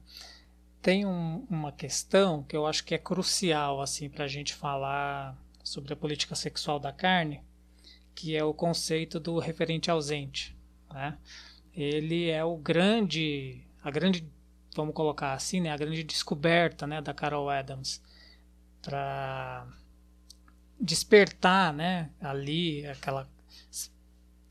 [0.81, 5.35] Tem um, uma questão que eu acho que é crucial assim para a gente falar
[5.63, 7.41] sobre a política sexual da carne,
[8.13, 10.55] que é o conceito do referente ausente.
[10.93, 11.17] Né?
[11.73, 14.29] Ele é o grande, a grande,
[14.75, 18.01] vamos colocar assim, né, a grande descoberta né, da Carol Adams
[18.81, 19.65] para
[20.79, 23.27] despertar, né, ali aquela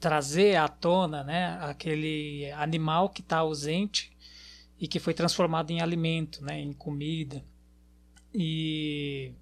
[0.00, 4.12] trazer à tona, né, aquele animal que está ausente
[4.78, 7.42] e que foi transformado em alimento, né, em comida.
[8.34, 9.32] E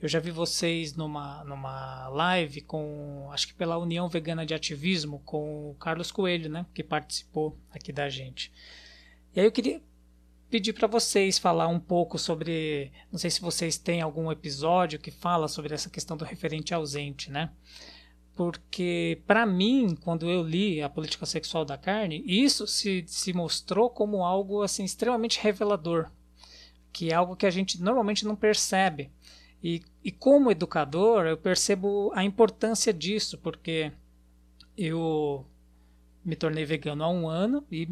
[0.00, 5.20] eu já vi vocês numa, numa live com, acho que pela União Vegana de Ativismo,
[5.20, 8.52] com o Carlos Coelho, né, que participou aqui da gente.
[9.34, 9.80] E aí eu queria
[10.50, 15.10] pedir para vocês falar um pouco sobre, não sei se vocês têm algum episódio que
[15.10, 17.50] fala sobre essa questão do referente ausente, né?
[18.34, 23.90] Porque para mim, quando eu li a política sexual da carne, isso se, se mostrou
[23.90, 26.10] como algo assim extremamente revelador,
[26.92, 29.10] que é algo que a gente normalmente não percebe.
[29.62, 33.90] E, e como educador, eu percebo a importância disso, porque
[34.76, 35.44] eu
[36.24, 37.88] me tornei vegano há um ano e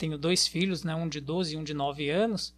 [0.00, 2.54] tenho dois filhos, né, um de 12 e um de 9 anos.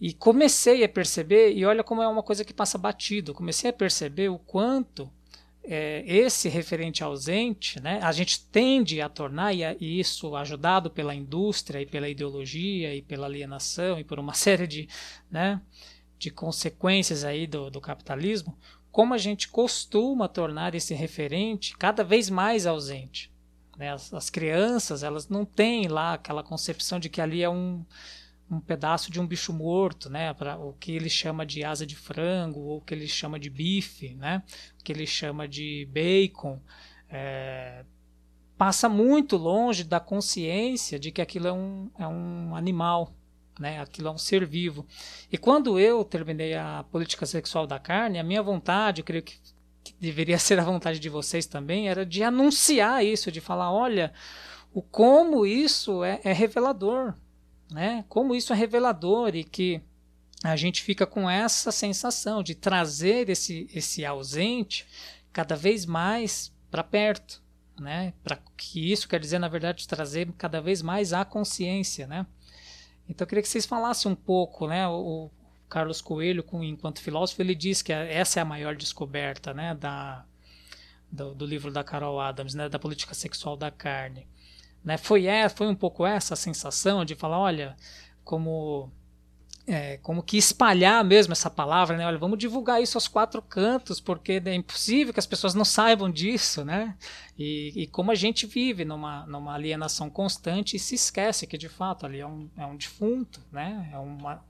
[0.00, 3.72] E comecei a perceber, e olha como é uma coisa que passa batido, comecei a
[3.72, 5.10] perceber o quanto
[5.62, 11.80] é, esse referente ausente, né, a gente tende a tornar, e, isso ajudado pela indústria
[11.80, 14.88] e pela ideologia e pela alienação e por uma série de,
[15.30, 15.60] né,
[16.18, 18.58] de consequências aí do, do capitalismo,
[18.90, 23.33] como a gente costuma tornar esse referente cada vez mais ausente.
[23.76, 23.92] Né?
[23.92, 27.84] As, as, crianças elas não têm lá aquela concepção de que ali é um,
[28.50, 30.32] um pedaço de um bicho morto, né?
[30.34, 33.50] Pra, o que ele chama de asa de frango, ou o que ele chama de
[33.50, 34.42] bife, né?
[34.80, 36.60] o que ele chama de bacon.
[37.08, 37.84] É,
[38.56, 43.12] passa muito longe da consciência de que aquilo é um, é um animal,
[43.58, 43.80] né?
[43.80, 44.86] Aquilo é um ser vivo.
[45.30, 49.38] E quando eu terminei a política sexual da carne, a minha vontade, eu creio que,
[49.84, 54.12] que deveria ser a vontade de vocês também, era de anunciar isso, de falar, olha,
[54.72, 57.14] o como isso é, é revelador,
[57.70, 58.04] né?
[58.08, 59.80] Como isso é revelador e que
[60.42, 64.86] a gente fica com essa sensação de trazer esse, esse ausente
[65.32, 67.42] cada vez mais para perto,
[67.78, 68.12] né?
[68.22, 72.26] Para que isso quer dizer, na verdade, trazer cada vez mais a consciência, né?
[73.08, 74.88] Então eu queria que vocês falassem um pouco, né?
[74.88, 75.30] O,
[75.74, 80.24] Carlos Coelho, enquanto filósofo, ele diz que essa é a maior descoberta, né, da,
[81.10, 84.24] do, do, livro da Carol Adams, né, da política sexual da carne.
[84.84, 84.96] Né?
[84.96, 87.76] Foi, é, foi um pouco essa a sensação de falar, olha,
[88.22, 88.92] como
[89.66, 92.06] é, como que espalhar mesmo essa palavra, né?
[92.06, 96.10] Olha, vamos divulgar isso aos quatro cantos, porque é impossível que as pessoas não saibam
[96.10, 96.96] disso, né?
[97.38, 101.68] E, e como a gente vive numa, numa alienação constante e se esquece que de
[101.68, 103.88] fato ali é um, é um defunto, né?
[103.92, 104.44] É uma,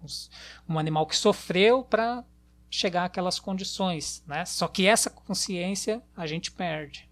[0.69, 2.25] um animal que sofreu para
[2.69, 4.45] chegar àquelas condições, né?
[4.45, 7.09] Só que essa consciência a gente perde.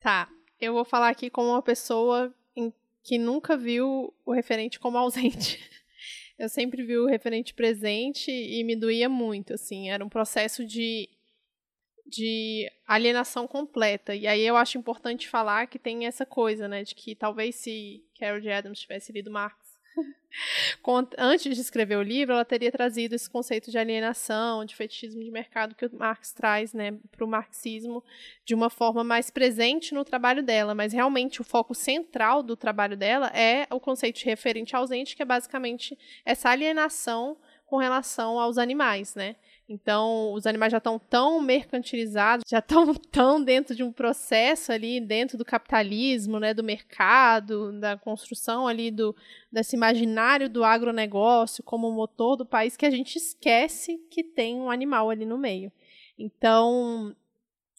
[0.00, 0.28] Tá,
[0.60, 2.32] eu vou falar aqui como uma pessoa
[3.08, 5.58] que nunca viu o referente como ausente.
[6.38, 11.08] eu sempre vi o referente presente e me doía muito, assim, era um processo de
[12.10, 14.14] de alienação completa.
[14.14, 18.02] E aí eu acho importante falar que tem essa coisa, né, de que talvez se
[18.18, 18.40] Carol.
[18.50, 19.67] Adams tivesse lido Marx
[21.18, 25.30] Antes de escrever o livro, ela teria trazido esse conceito de alienação, de fetichismo de
[25.30, 28.02] mercado que o Marx traz né, para o marxismo
[28.44, 30.74] de uma forma mais presente no trabalho dela.
[30.74, 35.22] Mas realmente o foco central do trabalho dela é o conceito de referente ausente, que
[35.22, 39.36] é basicamente essa alienação com relação aos animais, né?
[39.68, 44.98] Então, os animais já estão tão mercantilizados, já estão tão dentro de um processo ali,
[44.98, 49.14] dentro do capitalismo, né, do mercado, da construção ali do
[49.52, 54.70] desse imaginário do agronegócio como motor do país que a gente esquece que tem um
[54.70, 55.70] animal ali no meio.
[56.18, 57.14] Então,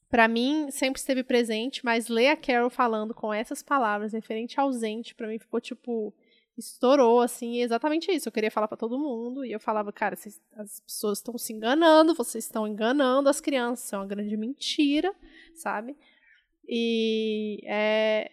[0.10, 5.16] para mim sempre esteve presente, mas ler a Carol falando com essas palavras referente ausente,
[5.16, 6.14] para mim ficou tipo
[6.60, 8.28] estourou, assim, exatamente isso.
[8.28, 11.53] Eu queria falar para todo mundo e eu falava, cara, vocês, as pessoas estão se
[11.53, 15.14] enganando, vocês estão enganando as crianças, é uma grande mentira,
[15.55, 15.95] sabe?
[16.68, 18.32] E é,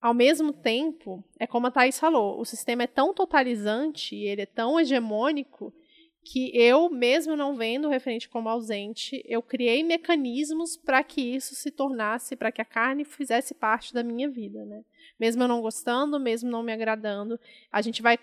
[0.00, 4.46] ao mesmo tempo, é como a Thais falou, o sistema é tão totalizante, ele é
[4.46, 5.74] tão hegemônico
[6.22, 11.54] que eu, mesmo não vendo o referente como ausente, eu criei mecanismos para que isso
[11.54, 14.84] se tornasse, para que a carne fizesse parte da minha vida, né?
[15.18, 17.38] Mesmo eu não gostando, mesmo não me agradando,
[17.70, 18.18] a gente vai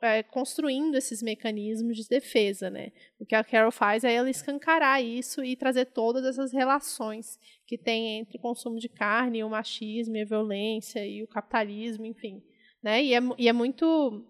[0.00, 2.92] é, construindo esses mecanismos de defesa, né?
[3.18, 7.76] O que a Carol faz é ela escancarar isso e trazer todas essas relações que
[7.76, 12.42] tem entre o consumo de carne, o machismo, a violência e o capitalismo, enfim,
[12.82, 13.02] né?
[13.02, 14.24] E é, e é muito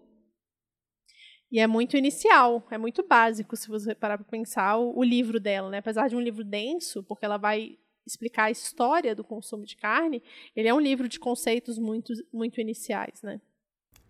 [1.51, 5.39] e é muito inicial, é muito básico, se você parar para pensar, o, o, livro
[5.39, 5.77] dela, né?
[5.77, 10.21] Apesar de um livro denso, porque ela vai explicar a história do consumo de carne,
[10.55, 13.41] ele é um livro de conceitos muito, muito iniciais, né?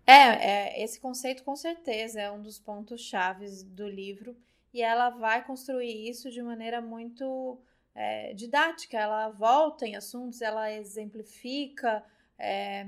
[0.06, 4.36] É, é esse conceito com certeza é um dos pontos chaves do livro
[4.72, 7.58] e ela vai construir isso de maneira muito
[7.94, 8.98] é, didática.
[8.98, 12.04] Ela volta em assuntos, ela exemplifica.
[12.38, 12.86] É,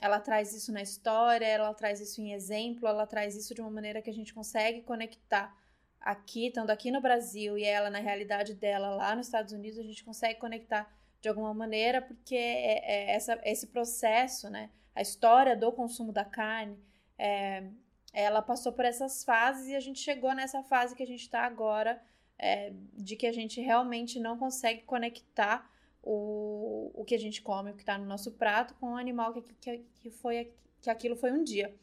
[0.00, 3.70] ela traz isso na história, ela traz isso em exemplo, ela traz isso de uma
[3.70, 5.56] maneira que a gente consegue conectar
[6.04, 9.82] aqui, estando aqui no Brasil e ela na realidade dela lá nos Estados Unidos, a
[9.82, 10.92] gente consegue conectar
[11.22, 16.24] de alguma maneira, porque é, é essa, esse processo, né, a história do consumo da
[16.24, 16.78] carne,
[17.18, 17.64] é,
[18.12, 21.40] ela passou por essas fases e a gente chegou nessa fase que a gente está
[21.40, 22.00] agora,
[22.38, 25.68] é, de que a gente realmente não consegue conectar
[26.02, 29.32] o, o que a gente come, o que está no nosso prato, com o animal
[29.32, 30.52] que, que, que, foi,
[30.82, 31.74] que aquilo foi um dia.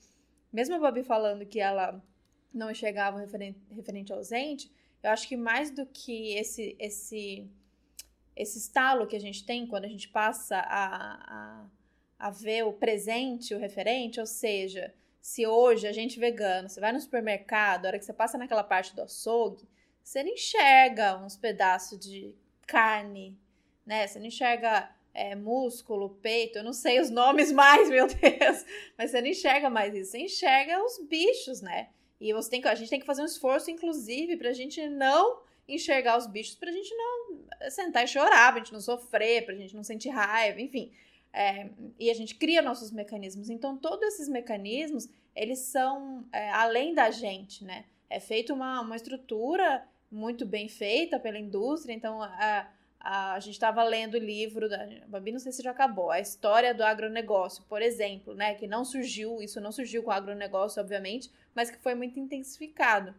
[0.54, 2.02] Mesmo a Bobby falando que ela
[2.54, 4.72] não enxergava referente, referente ausente,
[5.04, 7.50] eu acho que mais do que esse esse
[8.36, 10.86] esse estalo que a gente tem quando a gente passa a,
[11.36, 11.66] a,
[12.18, 16.92] a ver o presente, o referente, ou seja, se hoje a gente vegano, você vai
[16.94, 19.68] no supermercado, a hora que você passa naquela parte do açougue,
[20.02, 22.34] você não enxerga uns pedaços de
[22.66, 23.38] carne
[23.86, 24.08] né?
[24.08, 28.66] Você não enxerga é, músculo, peito, eu não sei os nomes mais, meu Deus,
[28.98, 31.90] mas você não enxerga mais isso, você enxerga os bichos, né?
[32.22, 35.42] E você tem que, a gente tem que fazer um esforço, inclusive, pra gente não
[35.68, 39.76] enxergar os bichos, pra gente não sentar e chorar, pra gente não sofrer, pra gente
[39.76, 40.92] não sentir raiva, enfim.
[41.34, 41.70] É,
[42.00, 43.50] e a gente cria nossos mecanismos.
[43.50, 47.86] Então, todos esses mecanismos, eles são é, além da gente, né?
[48.08, 52.70] É feita uma, uma estrutura muito bem feita pela indústria, então a,
[53.04, 56.74] a, gente estava lendo o livro da Babi, não sei se já acabou, a história
[56.74, 58.54] do agronegócio, por exemplo, né?
[58.54, 63.16] Que não surgiu, isso não surgiu com o agronegócio, obviamente, mas que foi muito intensificado.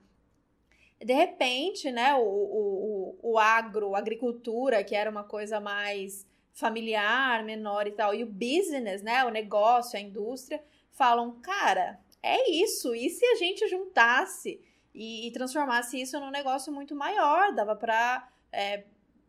[1.01, 6.25] De repente, né, o, o, o, o agro, a agricultura, que era uma coisa mais
[6.53, 10.63] familiar, menor e tal, e o business, né, o negócio, a indústria,
[10.93, 14.61] falam, cara, é isso, e se a gente juntasse
[14.95, 18.85] e, e transformasse isso num negócio muito maior, dava para é,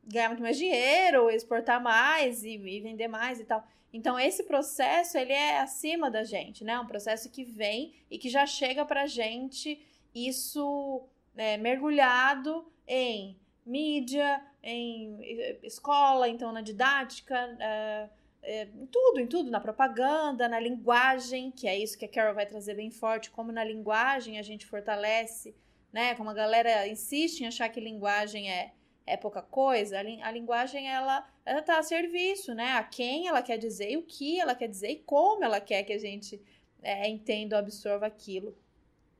[0.05, 3.65] ganhar muito mais dinheiro, exportar mais e, e, vender mais e tal.
[3.91, 6.79] Então esse processo ele é acima da gente, né?
[6.79, 9.79] Um processo que vem e que já chega para gente
[10.13, 15.17] isso é, mergulhado em mídia, em
[15.63, 18.09] escola, então na didática, é,
[18.43, 22.35] é, em tudo, em tudo, na propaganda, na linguagem, que é isso que a Carol
[22.35, 25.55] vai trazer bem forte, como na linguagem a gente fortalece,
[25.91, 26.13] né?
[26.15, 28.73] Como a galera insiste em achar que linguagem é
[29.05, 32.73] é pouca coisa, a, li a linguagem ela ela está a serviço, né?
[32.73, 35.83] A quem ela quer dizer, e o que ela quer dizer e como ela quer
[35.83, 36.41] que a gente
[36.81, 38.55] é, entenda ou absorva aquilo.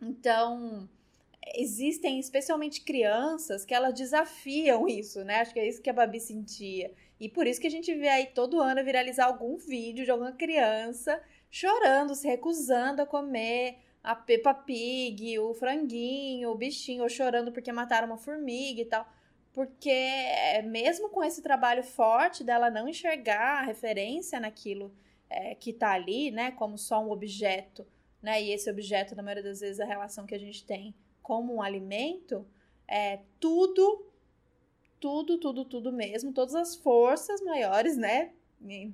[0.01, 0.87] Então,
[1.55, 5.41] existem especialmente crianças que elas desafiam isso, né?
[5.41, 6.93] Acho que é isso que a Babi sentia.
[7.19, 10.31] E por isso que a gente vê aí todo ano viralizar algum vídeo de alguma
[10.31, 11.21] criança
[11.51, 17.71] chorando, se recusando a comer a Peppa Pig, o franguinho, o bichinho, ou chorando porque
[17.71, 19.07] mataram uma formiga e tal
[19.53, 24.91] porque é, mesmo com esse trabalho forte dela não enxergar a referência naquilo
[25.29, 27.85] é, que está ali, né, como só um objeto,
[28.21, 31.53] né, e esse objeto, na maioria das vezes, a relação que a gente tem como
[31.55, 32.45] um alimento,
[32.87, 34.05] é tudo,
[34.99, 38.31] tudo, tudo, tudo mesmo, todas as forças maiores, né,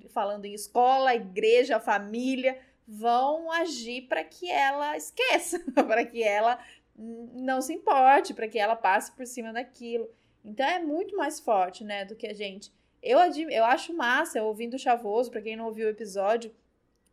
[0.10, 6.60] falando em escola, igreja, família, vão agir para que ela esqueça, para que ela
[6.96, 10.10] não se importe, para que ela passe por cima daquilo.
[10.44, 12.72] Então é muito mais forte, né, do que a gente.
[13.02, 13.20] Eu,
[13.50, 16.54] eu acho massa, ouvindo o Chavoso, para quem não ouviu o episódio,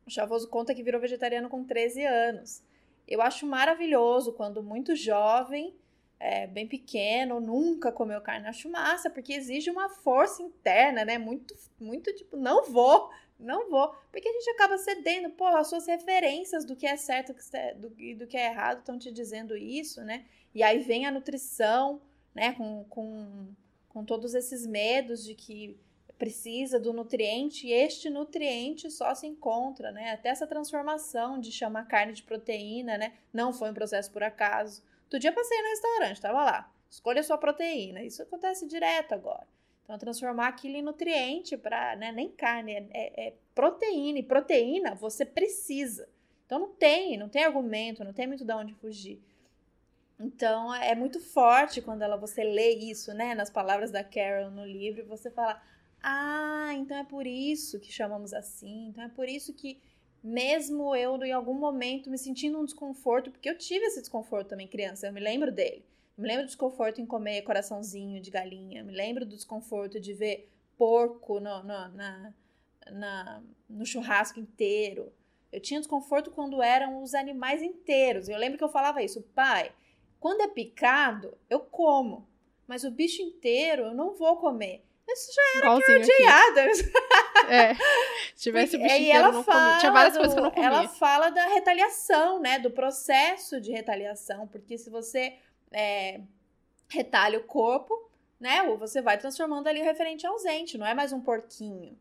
[0.07, 2.63] o Chavoso conta que virou vegetariano com 13 anos.
[3.07, 5.75] Eu acho maravilhoso quando muito jovem,
[6.19, 8.47] é, bem pequeno, nunca comeu carne.
[8.47, 11.19] Eu acho massa, porque exige uma força interna, né?
[11.19, 13.95] Muito, muito tipo, não vou não vou.
[14.11, 17.91] Porque a gente acaba cedendo, pô, as suas referências do que é certo e do,
[18.19, 20.25] do que é errado estão te dizendo isso, né?
[20.55, 22.01] E aí vem a nutrição,
[22.37, 23.49] né, com, com,
[23.89, 25.77] com todos esses medos de que
[26.19, 30.13] precisa do nutriente e este nutriente só se encontra, né?
[30.13, 33.15] Até essa transformação de chamar carne de proteína, né?
[33.33, 34.83] Não foi um processo por acaso.
[35.05, 36.73] Outro dia passei no restaurante, tava lá.
[36.91, 38.03] Escolha sua proteína.
[38.03, 39.47] Isso acontece direto agora.
[39.85, 44.19] Então, transformar aquilo em nutriente para, né, nem carne, é, é, é, proteína.
[44.19, 46.09] E proteína você precisa.
[46.45, 49.21] Então, não tem, não tem argumento, não tem muito de onde fugir.
[50.19, 54.65] Então, é muito forte quando ela, você lê isso, né, nas palavras da Carol no
[54.65, 55.63] livro, você fala,
[56.03, 59.79] ah, então é por isso que chamamos assim, então é por isso que
[60.25, 64.67] mesmo eu, em algum momento, me sentindo um desconforto, porque eu tive esse desconforto também
[64.67, 65.85] criança, eu me lembro dele.
[66.17, 68.83] Me lembro do desconforto em comer coraçãozinho de galinha.
[68.83, 72.35] Me lembro do desconforto de ver porco no, no, na,
[72.91, 75.13] na, no churrasco inteiro.
[75.53, 78.29] Eu tinha desconforto quando eram os animais inteiros.
[78.29, 79.71] Eu lembro que eu falava isso, pai.
[80.27, 82.29] Quando é picado, eu como.
[82.67, 84.85] Mas o bicho inteiro eu não vou comer.
[85.07, 86.81] Isso já era Igualzinho que eu Adams.
[87.49, 87.75] É.
[88.35, 89.79] Se tivesse o bicho inteiro, ela não comia.
[89.79, 90.67] Tinha várias do, coisas que eu não comia.
[90.67, 92.59] Ela fala da retaliação, né?
[92.59, 94.49] Do processo de retaliação.
[94.49, 95.39] Porque se você
[95.71, 96.23] é,
[96.89, 98.11] retalha o corpo,
[98.41, 98.65] né?
[98.65, 101.97] Ou você vai transformando ali o referente ausente, não é mais um porquinho.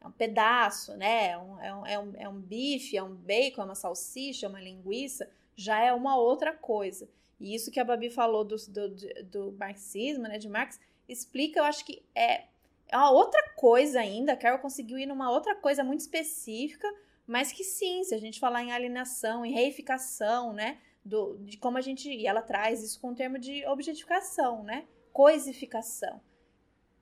[0.00, 1.32] É um pedaço, né?
[1.32, 4.46] É um, é um, é um, é um bife, é um bacon, é uma salsicha,
[4.46, 7.06] é uma linguiça, já é uma outra coisa.
[7.38, 8.88] E isso que a Babi falou do, do,
[9.24, 10.38] do marxismo, né?
[10.38, 12.44] De Marx, explica, eu acho que é,
[12.88, 14.32] é uma outra coisa ainda.
[14.32, 16.88] A Carol conseguiu ir numa outra coisa muito específica,
[17.26, 20.78] mas que sim, se a gente falar em alienação, em reificação, né?
[21.06, 22.10] do, de como a gente.
[22.10, 24.86] E ela traz isso com o termo de objetificação, né?
[25.12, 26.20] Coisificação.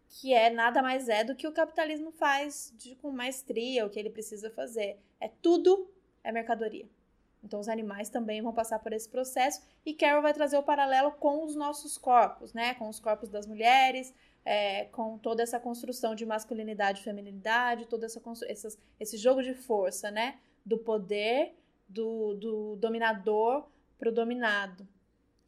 [0.08, 3.98] Que é nada mais é do que o capitalismo faz de, com maestria, o que
[3.98, 4.98] ele precisa fazer.
[5.20, 5.90] É tudo
[6.22, 6.88] é mercadoria.
[7.44, 9.62] Então, os animais também vão passar por esse processo.
[9.84, 12.74] E Carol vai trazer o paralelo com os nossos corpos, né?
[12.74, 14.14] Com os corpos das mulheres,
[14.44, 19.52] é, com toda essa construção de masculinidade e feminilidade, todo essa, essas, esse jogo de
[19.52, 20.38] força, né?
[20.64, 21.54] Do poder,
[21.86, 23.68] do, do dominador
[23.98, 24.88] para o dominado.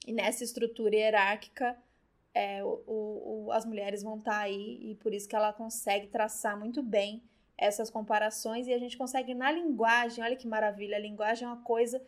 [0.06, 1.76] E nessa estrutura hierárquica,
[2.34, 6.08] é, o, o, as mulheres vão estar tá aí e por isso que ela consegue
[6.08, 7.22] traçar muito bem
[7.58, 11.62] essas comparações e a gente consegue na linguagem, olha que maravilha, a linguagem é uma
[11.62, 12.02] coisa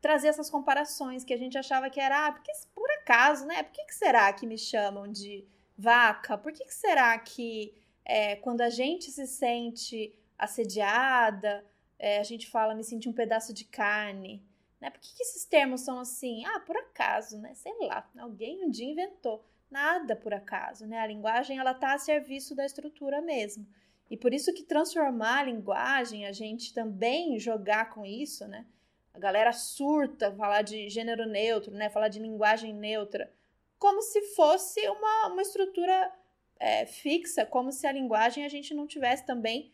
[0.00, 3.62] trazer essas comparações que a gente achava que era, ah, porque por acaso, né?
[3.62, 5.44] Por que, que será que me chamam de
[5.76, 6.38] vaca?
[6.38, 7.74] Por que, que será que
[8.04, 11.64] é, quando a gente se sente assediada,
[11.98, 14.44] é, a gente fala me senti um pedaço de carne?
[14.80, 14.90] Né?
[14.90, 16.44] Por que, que esses termos são assim?
[16.46, 17.54] Ah, por acaso, né?
[17.54, 19.44] Sei lá, alguém um dia inventou.
[19.68, 21.00] Nada por acaso, né?
[21.00, 23.66] A linguagem ela está a serviço da estrutura mesmo.
[24.10, 28.64] E por isso que transformar a linguagem, a gente também jogar com isso, né?
[29.12, 31.90] A galera surta falar de gênero neutro, né?
[31.90, 33.32] Falar de linguagem neutra,
[33.78, 36.12] como se fosse uma, uma estrutura
[36.58, 39.72] é, fixa, como se a linguagem a gente não tivesse também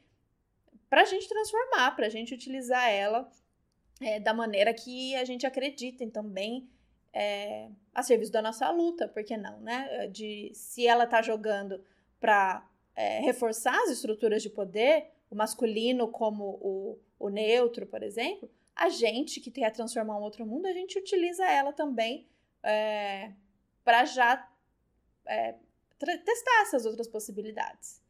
[0.88, 3.30] para a gente transformar, para a gente utilizar ela
[4.00, 6.68] é, da maneira que a gente acredita, também
[7.12, 10.08] é, a serviço da nossa luta, por que não, né?
[10.08, 11.84] De se ela está jogando
[12.20, 18.50] para é, reforçar as estruturas de poder, o masculino como o, o neutro, por exemplo,
[18.74, 22.26] a gente que quer transformar um outro mundo, a gente utiliza ela também
[22.62, 23.30] é,
[23.84, 24.46] para já
[25.26, 25.54] é,
[25.98, 28.00] testar essas outras possibilidades.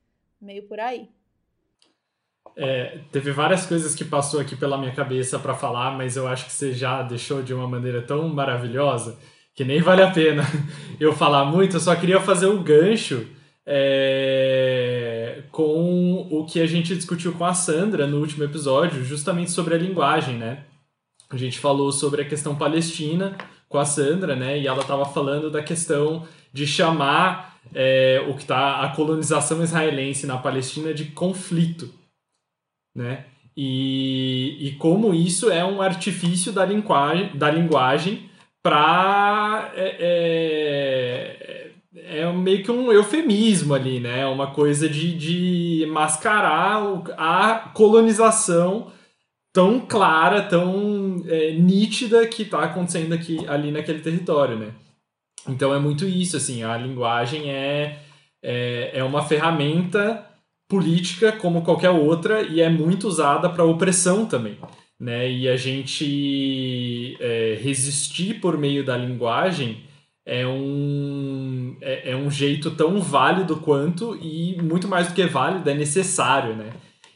[0.40, 1.08] Meio por aí.
[2.56, 6.46] É, teve várias coisas que passou aqui pela minha cabeça para falar, mas eu acho
[6.46, 9.18] que você já deixou de uma maneira tão maravilhosa
[9.54, 10.42] que nem vale a pena
[11.00, 11.76] eu falar muito.
[11.76, 13.28] Eu só queria fazer um gancho
[13.66, 19.74] é, com o que a gente discutiu com a Sandra no último episódio, justamente sobre
[19.74, 20.64] a linguagem, né?
[21.30, 23.36] A gente falou sobre a questão palestina
[23.68, 24.58] com a Sandra, né?
[24.58, 30.26] E ela estava falando da questão de chamar é, o que tá a colonização israelense
[30.26, 32.02] na Palestina de conflito
[32.94, 33.24] né?
[33.56, 38.30] E, e como isso é um artifício da linguagem, da linguagem
[38.62, 41.41] para é,
[42.12, 44.20] é, meio que um eufemismo ali, né?
[44.20, 46.82] É uma coisa de, de mascarar
[47.16, 48.92] a colonização
[49.52, 54.72] tão clara, tão é, nítida que está acontecendo aqui ali naquele território, né?
[55.48, 57.98] Então é muito isso, assim, a linguagem é,
[58.42, 60.24] é, é uma ferramenta
[60.68, 64.56] política como qualquer outra e é muito usada para opressão também.
[64.98, 65.30] Né?
[65.30, 69.82] E a gente é, resistir por meio da linguagem
[70.24, 75.68] é um, é, é, um jeito tão válido quanto e muito mais do que válido,
[75.68, 76.70] é necessário, né?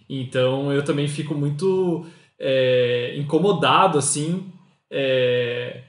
[0.08, 2.06] Então eu também fico muito
[2.38, 4.52] é, incomodado, assim.
[4.90, 5.82] É,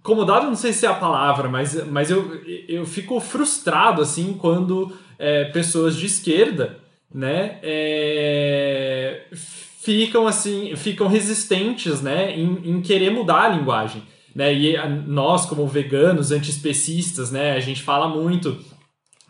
[0.00, 4.92] incomodado não sei se é a palavra, mas, mas eu, eu fico frustrado, assim, quando
[5.18, 6.78] é, pessoas de esquerda,
[7.14, 9.26] né, é,
[9.82, 14.02] ficam, assim, ficam resistentes, né, em, em querer mudar a linguagem.
[14.34, 14.54] Né?
[14.54, 14.76] E
[15.06, 18.58] nós, como veganos, antiespecistas, né, a gente fala muito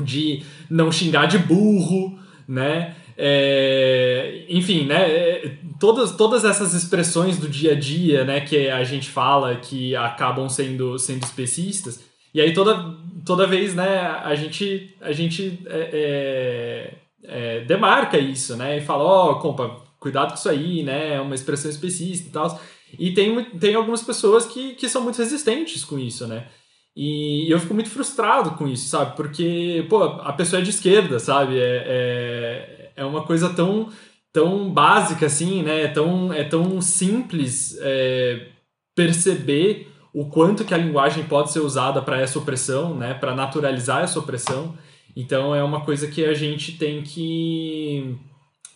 [0.03, 2.95] de não xingar de burro, né?
[3.17, 5.03] É, enfim, né?
[5.11, 9.95] É, todas, todas essas expressões do dia a dia, né, que a gente fala que
[9.95, 12.01] acabam sendo, sendo especistas.
[12.35, 16.95] E aí toda, toda vez, né, a gente, a gente é,
[17.25, 18.79] é, é demarca isso, né?
[18.79, 21.15] E fala, ó, oh, compa, cuidado com isso aí, né?
[21.15, 22.61] É uma expressão específica e tal.
[22.99, 26.47] E tem, tem algumas pessoas que, que são muito resistentes com isso, né?
[26.95, 29.17] E eu fico muito frustrado com isso, sabe?
[29.17, 31.59] Porque, pô, a pessoa é de esquerda, sabe?
[31.59, 33.89] É, é, é uma coisa tão,
[34.33, 35.85] tão básica assim, né?
[35.85, 38.49] É tão, é tão simples é,
[38.95, 43.15] perceber o quanto que a linguagem pode ser usada para essa opressão, né?
[43.15, 44.77] Para naturalizar essa opressão.
[45.17, 48.19] Então é uma coisa que a gente tem que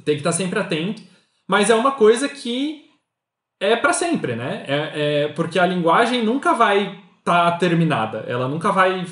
[0.04, 1.02] tem que estar tá sempre atento.
[1.46, 2.85] Mas é uma coisa que
[3.60, 4.64] é para sempre, né?
[4.66, 9.04] É, é, porque a linguagem nunca vai estar tá terminada, ela nunca vai,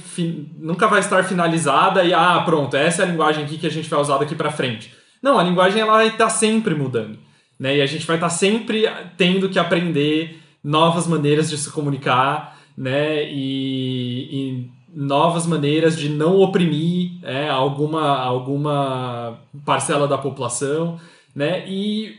[0.58, 3.88] nunca vai estar finalizada e ah, pronto, essa é a linguagem aqui que a gente
[3.88, 4.94] vai usar daqui para frente.
[5.20, 7.18] Não, a linguagem ela vai estar tá sempre mudando,
[7.58, 7.78] né?
[7.78, 12.58] E a gente vai estar tá sempre tendo que aprender novas maneiras de se comunicar,
[12.76, 13.24] né?
[13.24, 21.00] E, e novas maneiras de não oprimir é, alguma, alguma parcela da população,
[21.34, 21.64] né?
[21.66, 22.16] E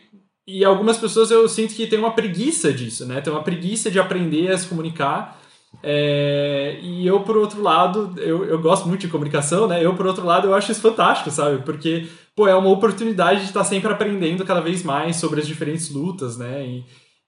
[0.48, 3.20] e algumas pessoas eu sinto que tem uma preguiça disso, né?
[3.20, 5.42] Tem uma preguiça de aprender a se comunicar.
[5.84, 9.84] É, e eu, por outro lado, eu, eu gosto muito de comunicação, né?
[9.84, 11.64] Eu, por outro lado, eu acho isso fantástico, sabe?
[11.64, 15.90] Porque, pô, é uma oportunidade de estar sempre aprendendo cada vez mais sobre as diferentes
[15.90, 16.66] lutas, né?
[16.66, 16.86] E,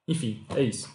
[0.07, 0.89] enfim, é isso.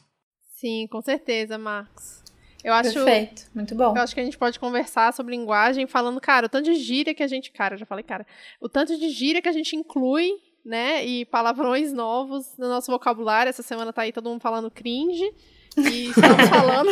[0.61, 2.23] Sim, com certeza, Marcos.
[2.64, 3.97] Eu acho, Perfeito, muito bom.
[3.97, 7.12] Eu acho que a gente pode conversar sobre linguagem falando, cara, o tanto de gíria
[7.12, 7.51] que a gente.
[7.51, 8.25] Cara, eu já falei, cara.
[8.61, 10.31] O tanto de gíria que a gente inclui
[10.64, 11.04] né?
[11.04, 13.50] E palavrões novos no nosso vocabulário.
[13.50, 15.32] Essa semana tá aí todo mundo falando cringe.
[15.76, 16.90] E estamos falando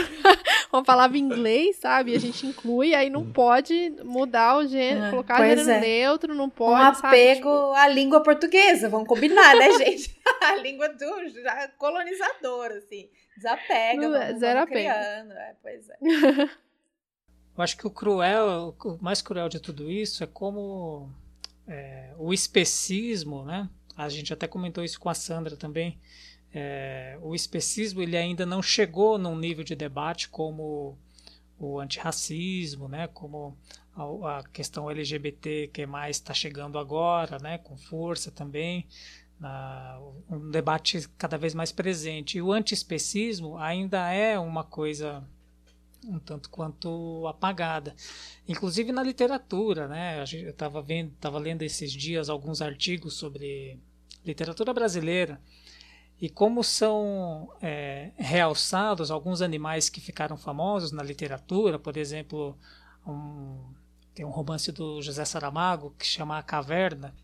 [0.73, 2.15] uma palavra em inglês, sabe?
[2.15, 5.81] A gente inclui, aí não pode mudar o gênero, é, colocar gênero é.
[5.81, 6.81] neutro, não pode.
[6.81, 7.79] Um apego sabe?
[7.79, 10.19] à língua portuguesa, vamos combinar, né, gente?
[10.41, 11.07] a língua do
[11.77, 13.09] colonizador, assim.
[13.37, 15.33] Desapega, não, vamos, zero vamos criando.
[15.33, 15.99] É, pois é.
[17.57, 21.11] Eu acho que o cruel, o mais cruel de tudo isso é como
[21.71, 23.71] é, o especismo, né?
[23.97, 25.99] A gente até comentou isso com a Sandra também.
[26.53, 30.99] É, o especismo ele ainda não chegou num nível de debate como
[31.57, 33.07] o antirracismo, né?
[33.07, 33.57] Como
[33.95, 37.59] a, a questão LGBT que mais está chegando agora, né?
[37.59, 38.89] Com força também.
[40.29, 42.37] Um debate cada vez mais presente.
[42.37, 45.25] E o antiespecismo ainda é uma coisa
[46.05, 47.95] um tanto quanto apagada.
[48.49, 50.21] Inclusive na literatura, né?
[50.21, 53.79] Eu estava vendo, estava lendo esses dias alguns artigos sobre
[54.25, 55.41] literatura brasileira
[56.21, 62.59] e como são é, realçados alguns animais que ficaram famosos na literatura, por exemplo,
[63.07, 63.73] um,
[64.15, 67.15] tem um romance do José Saramago que chama A Caverna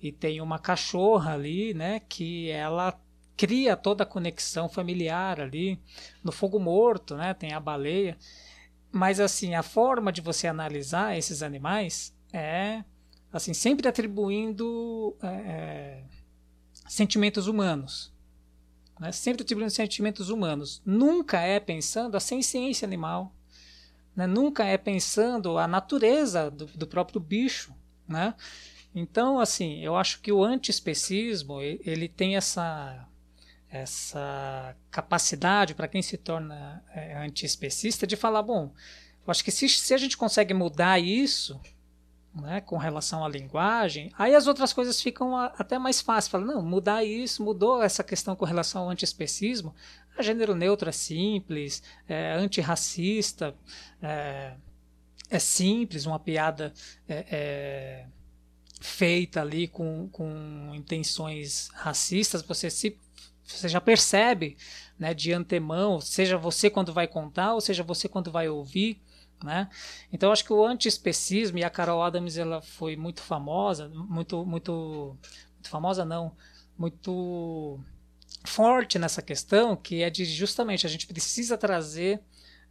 [0.00, 2.00] e tem uma cachorra ali, né?
[2.00, 2.98] Que ela
[3.40, 5.80] cria toda a conexão familiar ali.
[6.22, 8.18] No Fogo Morto, né, tem a baleia.
[8.92, 12.84] Mas assim, a forma de você analisar esses animais é
[13.32, 16.04] assim sempre atribuindo é, é
[16.86, 18.12] sentimentos humanos.
[18.98, 19.10] Né?
[19.10, 20.82] Sempre atribuindo sentimentos humanos.
[20.84, 23.34] Nunca é pensando a ciência animal.
[24.14, 24.26] Né?
[24.26, 27.74] Nunca é pensando a natureza do, do próprio bicho.
[28.06, 28.34] Né?
[28.94, 33.08] Então, assim, eu acho que o antiespecismo ele tem essa
[33.70, 38.72] essa capacidade para quem se torna é, antiespecista de falar, bom,
[39.26, 41.60] eu acho que se, se a gente consegue mudar isso
[42.34, 46.30] né, com relação à linguagem, aí as outras coisas ficam a, até mais fáceis.
[46.30, 49.74] Fala, não, mudar isso, mudou essa questão com relação ao antiespecismo,
[50.16, 53.54] a gênero neutro é simples, é antirracista,
[54.02, 54.54] é,
[55.30, 56.72] é simples, uma piada
[57.08, 58.06] é, é,
[58.80, 62.98] feita ali com, com intenções racistas, você se
[63.56, 64.56] você já percebe
[64.98, 69.00] né, de antemão, seja você quando vai contar, ou seja você quando vai ouvir.
[69.42, 69.70] Né?
[70.12, 75.16] Então acho que o antiespecismo e a Carol Adams ela foi muito famosa, muito, muito,
[75.54, 76.36] muito famosa não,
[76.76, 77.80] muito
[78.44, 82.20] forte nessa questão, que é de justamente a gente precisa trazer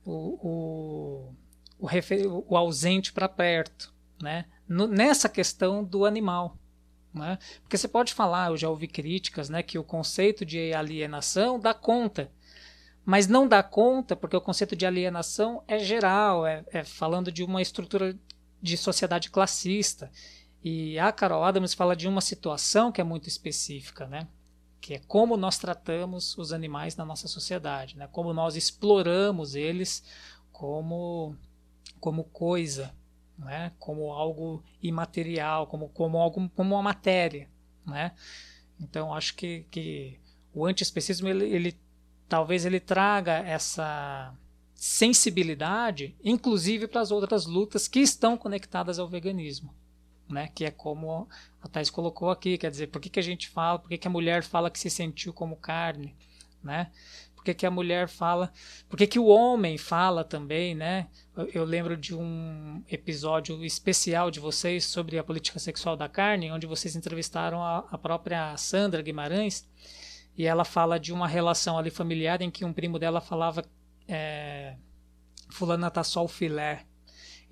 [0.06, 1.36] o, o,
[1.80, 4.46] o, o ausente para perto, né?
[4.68, 6.58] No, nessa questão do animal.
[7.14, 7.38] Né?
[7.62, 11.74] Porque você pode falar, eu já ouvi críticas, né, que o conceito de alienação dá
[11.74, 12.32] conta.
[13.04, 17.44] Mas não dá conta porque o conceito de alienação é geral, é, é falando de
[17.44, 18.16] uma estrutura
[18.62, 20.12] de sociedade classista.
[20.64, 24.28] E a Carol Adams fala de uma situação que é muito específica, né?
[24.82, 28.08] que é como nós tratamos os animais na nossa sociedade, né?
[28.12, 30.04] como nós exploramos eles
[30.52, 31.36] como,
[32.00, 32.94] como coisa,
[33.40, 33.72] né?
[33.80, 37.50] como algo imaterial, como, como, algo, como uma matéria.
[37.86, 38.12] Né?
[38.80, 40.20] Então, acho que, que
[40.54, 41.80] o antiespecismo, ele, ele,
[42.28, 44.34] talvez ele traga essa
[44.76, 49.74] sensibilidade, inclusive para as outras lutas que estão conectadas ao veganismo
[50.30, 50.50] né?
[50.54, 51.28] Que é como
[51.62, 54.08] a Thais colocou aqui, quer dizer, por que, que a gente fala, por que, que
[54.08, 56.16] a mulher fala que se sentiu como carne,
[56.64, 56.92] né?
[57.36, 58.52] Por que, que a mulher fala,
[58.88, 61.08] por que, que o homem fala também, né?
[61.54, 66.68] Eu, lembro de um episódio especial de vocês sobre a política sexual da carne, onde
[66.68, 69.66] vocês entrevistaram a, a própria Sandra Guimarães,
[70.38, 73.64] e ela fala de uma relação ali familiar em que um primo dela falava
[74.06, 74.76] é,
[75.50, 76.86] fulana tá só o filé.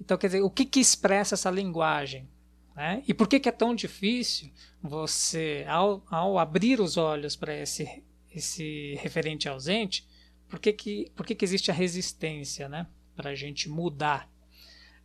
[0.01, 2.27] Então, quer dizer, o que, que expressa essa linguagem?
[2.75, 3.03] Né?
[3.07, 8.03] E por que, que é tão difícil você, ao, ao abrir os olhos para esse,
[8.29, 10.05] esse referente ausente,
[10.49, 12.85] por que, que, por que, que existe a resistência né?
[13.17, 14.29] Para a gente mudar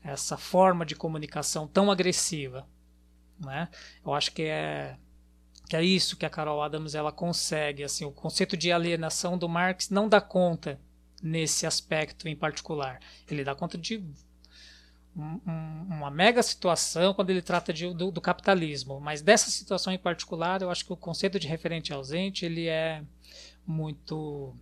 [0.05, 2.69] essa forma de comunicação tão agressiva?
[3.41, 3.69] Né?
[4.05, 4.97] Eu acho que é,
[5.69, 7.83] que é isso que a Carol Adams ela consegue.
[7.83, 10.79] Assim, o conceito de alienação do Marx não dá conta
[11.23, 13.01] nesse aspecto em particular.
[13.29, 14.05] Ele dá conta de
[15.17, 15.41] um,
[15.89, 20.63] uma mega situação quando ele trata de, do, do, capitalismo, mas dessa situação em particular,
[20.63, 23.03] eu acho que o conceito de referente ausente ele é
[23.67, 24.55] muito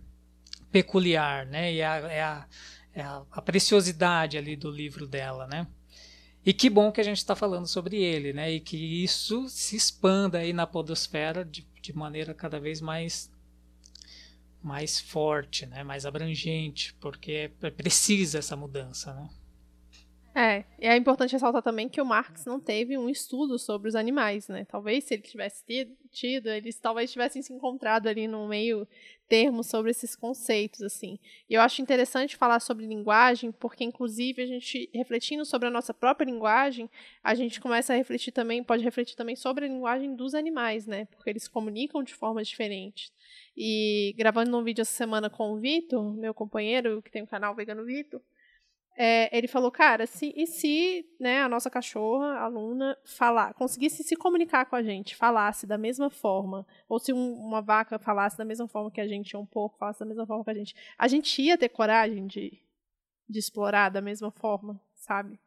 [0.71, 1.73] peculiar, né?
[1.73, 2.45] E é é a,
[2.93, 5.67] é a preciosidade ali do livro dela, né?
[6.45, 8.51] E que bom que a gente está falando sobre ele, né?
[8.51, 13.31] E que isso se expanda aí na podosfera de, de maneira cada vez mais
[14.61, 15.83] mais forte, né?
[15.83, 19.29] Mais abrangente, porque é precisa essa mudança, né?
[20.33, 23.95] É, e é importante ressaltar também que o Marx não teve um estudo sobre os
[23.95, 24.63] animais, né?
[24.63, 25.61] Talvez se ele tivesse
[26.09, 28.87] tido, eles talvez tivessem se encontrado ali no meio
[29.27, 31.19] termo sobre esses conceitos, assim.
[31.49, 35.93] E eu acho interessante falar sobre linguagem, porque inclusive a gente, refletindo sobre a nossa
[35.93, 36.89] própria linguagem,
[37.21, 41.05] a gente começa a refletir também, pode refletir também sobre a linguagem dos animais, né?
[41.11, 43.11] Porque eles comunicam de formas diferentes.
[43.55, 47.53] E gravando um vídeo essa semana com o Vitor, meu companheiro, que tem o canal
[47.53, 48.21] Vegano Vitor,
[48.97, 54.03] é, ele falou, cara, se, e se né, a nossa cachorra, a Luna, falar, conseguisse
[54.03, 58.37] se comunicar com a gente, falasse da mesma forma, ou se um, uma vaca falasse
[58.37, 60.53] da mesma forma que a gente, ou um porco falasse da mesma forma que a
[60.55, 62.59] gente, a gente ia ter coragem de,
[63.27, 65.39] de explorar da mesma forma, sabe?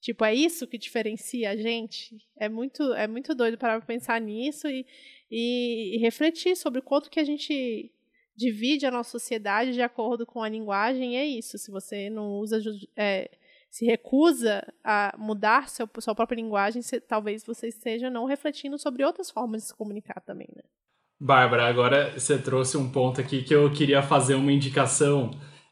[0.00, 2.16] Tipo, é isso que diferencia a gente.
[2.36, 4.86] É muito, é muito doido para pensar nisso e,
[5.30, 7.92] e, e refletir sobre o quanto que a gente
[8.36, 11.56] divide a nossa sociedade de acordo com a linguagem, é isso.
[11.58, 12.60] Se você não usa,
[12.96, 13.30] é,
[13.70, 19.04] se recusa a mudar seu, sua própria linguagem, se, talvez você esteja não refletindo sobre
[19.04, 20.62] outras formas de se comunicar também, né?
[21.18, 25.30] Bárbara, agora você trouxe um ponto aqui que eu queria fazer uma indicação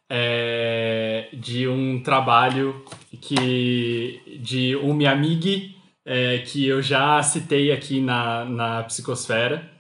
[0.08, 2.82] é, de um trabalho
[3.20, 9.70] que de um me amigue é, que eu já citei aqui na, na Psicosfera,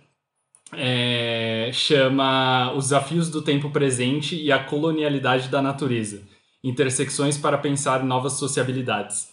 [0.76, 6.22] é, chama Os Desafios do Tempo Presente e a Colonialidade da Natureza
[6.62, 9.28] Intersecções para Pensar Novas Sociabilidades.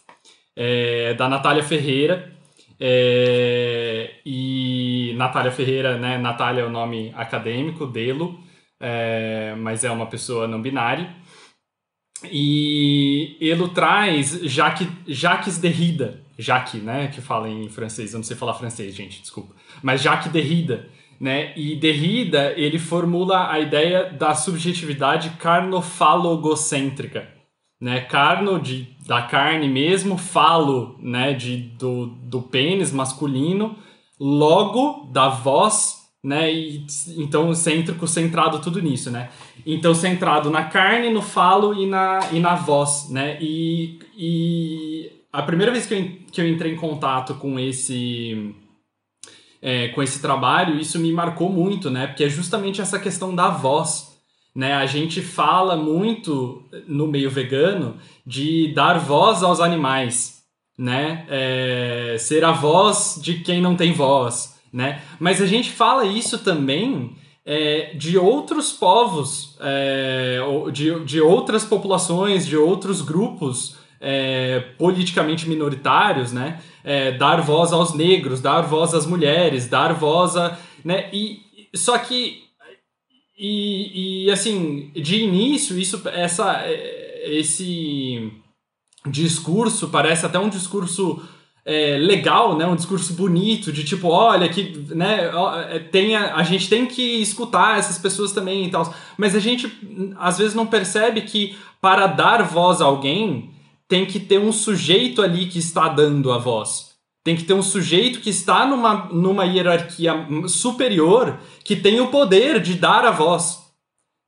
[0.56, 2.34] É, da Natália Ferreira.
[2.80, 6.18] É, e Natália Ferreira, né?
[6.18, 8.39] Natália é o nome acadêmico, Delo,
[8.80, 11.16] é, mas é uma pessoa não binária.
[12.30, 18.36] E ele traz Jacques, Jacques Derrida, Jacques, né, que fala em francês, eu não sei
[18.38, 20.88] falar francês, gente, desculpa, mas Jacques Derrida,
[21.22, 21.53] né?
[21.55, 27.28] E Derrida, ele formula a ideia da subjetividade carnofalogocêntrica,
[27.80, 28.01] né?
[28.01, 33.76] Carno de, da carne mesmo, falo, né, de, do, do pênis masculino,
[34.19, 36.51] logo da voz, né?
[36.51, 39.30] E, então cêntrico, centrado tudo nisso, né?
[39.63, 43.38] Então centrado na carne, no falo e na, e na voz, né?
[43.39, 48.55] E, e a primeira vez que eu, que eu entrei em contato com esse
[49.62, 52.07] é, com esse trabalho, isso me marcou muito, né?
[52.07, 54.09] Porque é justamente essa questão da voz.
[54.55, 54.74] Né?
[54.74, 60.43] A gente fala muito no meio vegano de dar voz aos animais,
[60.78, 61.26] né?
[61.30, 65.01] É, ser a voz de quem não tem voz, né?
[65.20, 70.39] Mas a gente fala isso também é, de outros povos, é,
[70.74, 76.59] de, de outras populações, de outros grupos é, politicamente minoritários, né?
[76.84, 80.58] É, dar voz aos negros, dar voz às mulheres, dar voz a.
[80.84, 81.10] Né?
[81.14, 81.42] E,
[81.76, 82.44] só que.
[83.38, 86.64] E, e assim, de início, isso, essa,
[87.24, 88.32] esse
[89.08, 91.22] discurso parece até um discurso
[91.66, 92.66] é, legal, né?
[92.66, 95.30] Um discurso bonito de tipo, olha que, né?
[95.70, 98.94] É, tem a, a gente tem que escutar essas pessoas também e tal.
[99.18, 99.72] Mas a gente
[100.18, 103.51] às vezes não percebe que para dar voz a alguém
[103.92, 106.92] tem que ter um sujeito ali que está dando a voz.
[107.26, 110.14] Tem que ter um sujeito que está numa, numa hierarquia
[110.48, 113.60] superior que tem o poder de dar a voz,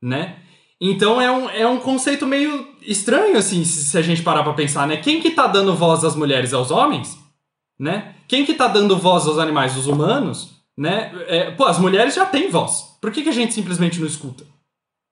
[0.02, 0.36] né?
[0.82, 4.52] Então é um, é um conceito meio estranho, assim, se, se a gente parar pra
[4.52, 4.98] pensar, né?
[4.98, 7.24] Quem que tá dando voz às mulheres aos homens?
[7.80, 8.16] né?
[8.28, 9.76] Quem que tá dando voz aos animais?
[9.78, 11.12] Os humanos, né?
[11.28, 12.98] É, pô, as mulheres já têm voz.
[13.02, 14.46] Por que, que a gente simplesmente não escuta,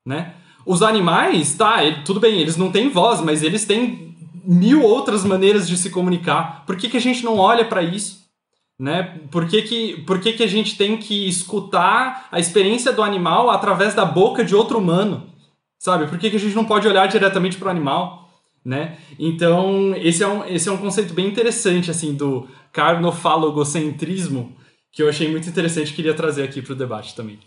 [0.05, 0.35] né?
[0.65, 4.10] Os animais, tá, ele, tudo bem, eles não têm voz, mas eles têm
[4.43, 6.65] mil outras maneiras de se comunicar.
[6.65, 8.21] Por que, que a gente não olha para isso?
[8.79, 9.19] Né?
[9.29, 13.49] Por, que, que, por que, que a gente tem que escutar a experiência do animal
[13.49, 15.29] através da boca de outro humano?
[15.77, 16.07] Sabe?
[16.07, 18.29] Por que, que a gente não pode olhar diretamente para o animal?
[18.63, 18.97] Né?
[19.19, 24.55] Então, esse é, um, esse é um conceito bem interessante, assim, do carnofalogocentrismo,
[24.91, 27.39] que eu achei muito interessante e queria trazer aqui para o debate também.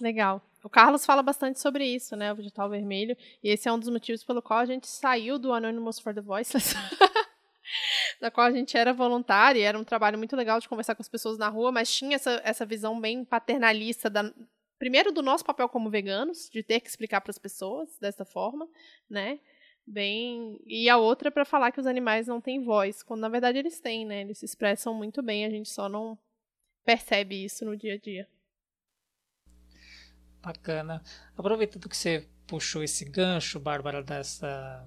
[0.00, 0.42] Legal.
[0.66, 3.88] O Carlos fala bastante sobre isso, né, o vegetal vermelho, e esse é um dos
[3.88, 6.74] motivos pelo qual a gente saiu do Anonymous for the Voiceless,
[8.20, 11.02] da qual a gente era voluntário, e era um trabalho muito legal de conversar com
[11.02, 14.28] as pessoas na rua, mas tinha essa, essa visão bem paternalista da,
[14.76, 18.68] primeiro do nosso papel como veganos, de ter que explicar para as pessoas dessa forma,
[19.08, 19.38] né?
[19.86, 23.58] bem e a outra para falar que os animais não têm voz, quando na verdade
[23.58, 24.22] eles têm, né?
[24.22, 26.18] Eles se expressam muito bem, a gente só não
[26.84, 28.28] percebe isso no dia a dia.
[30.46, 31.02] Bacana.
[31.36, 34.86] Aproveitando que você puxou esse gancho, Bárbara, dessa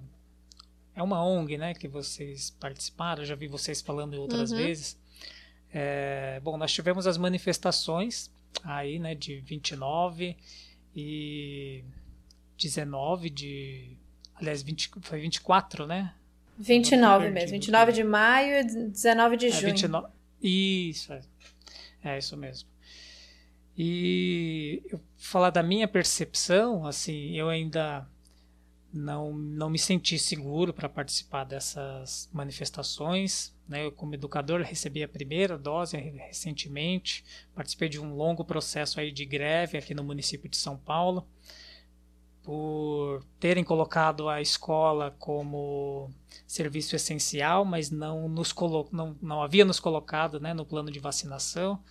[0.95, 4.57] é uma ONG, né, que vocês participaram, já vi vocês falando outras uhum.
[4.57, 4.97] vezes.
[5.73, 8.31] É, bom, nós tivemos as manifestações
[8.63, 10.37] aí, né, de 29
[10.95, 11.83] e
[12.57, 13.97] 19 de
[14.35, 16.13] Aliás, 20, foi 24, né?
[16.57, 17.51] 29 mesmo.
[17.51, 19.73] 29 de maio e 19 de é, junho.
[19.73, 20.07] 29,
[20.41, 21.21] isso, é.
[22.03, 22.69] é isso mesmo.
[23.81, 28.05] E eu falar da minha percepção, assim, eu ainda
[28.91, 33.55] não, não me senti seguro para participar dessas manifestações.
[33.69, 33.85] Né?
[33.85, 37.23] Eu, como educador, recebi a primeira dose recentemente,
[37.55, 41.25] participei de um longo processo aí de greve aqui no município de São Paulo
[42.43, 46.09] por terem colocado a escola como
[46.45, 50.99] serviço essencial, mas não nos colo não, não havia nos colocado né, no plano de
[50.99, 51.81] vacinação.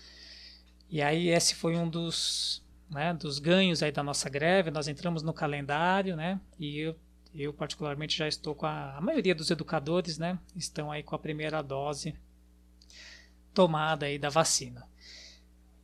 [0.91, 4.70] E aí esse foi um dos, né, dos ganhos aí da nossa greve.
[4.70, 6.97] Nós entramos no calendário, né, e eu,
[7.34, 11.18] eu particularmente já estou com a, a maioria dos educadores, né, estão aí com a
[11.18, 12.14] primeira dose
[13.53, 14.86] tomada aí da vacina.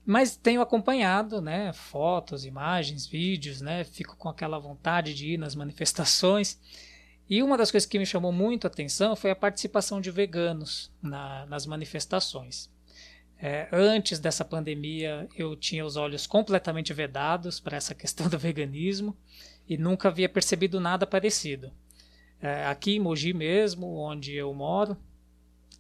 [0.07, 5.55] Mas tenho acompanhado, né, fotos, imagens, vídeos, né, fico com aquela vontade de ir nas
[5.55, 6.59] manifestações.
[7.29, 10.93] E uma das coisas que me chamou muito a atenção foi a participação de veganos
[11.03, 12.71] na, nas manifestações.
[13.47, 19.15] É, antes dessa pandemia, eu tinha os olhos completamente vedados para essa questão do veganismo
[19.69, 21.71] e nunca havia percebido nada parecido.
[22.41, 24.97] É, aqui em Mogi mesmo, onde eu moro,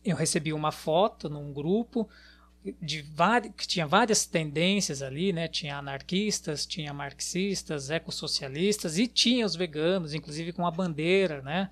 [0.04, 2.06] eu recebi uma foto num grupo
[2.82, 3.02] de
[3.56, 5.48] que tinha várias tendências ali, né?
[5.48, 11.70] Tinha anarquistas, tinha marxistas, ecossocialistas e tinha os veganos, inclusive com a bandeira, né?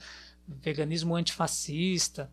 [0.49, 2.31] Veganismo antifascista.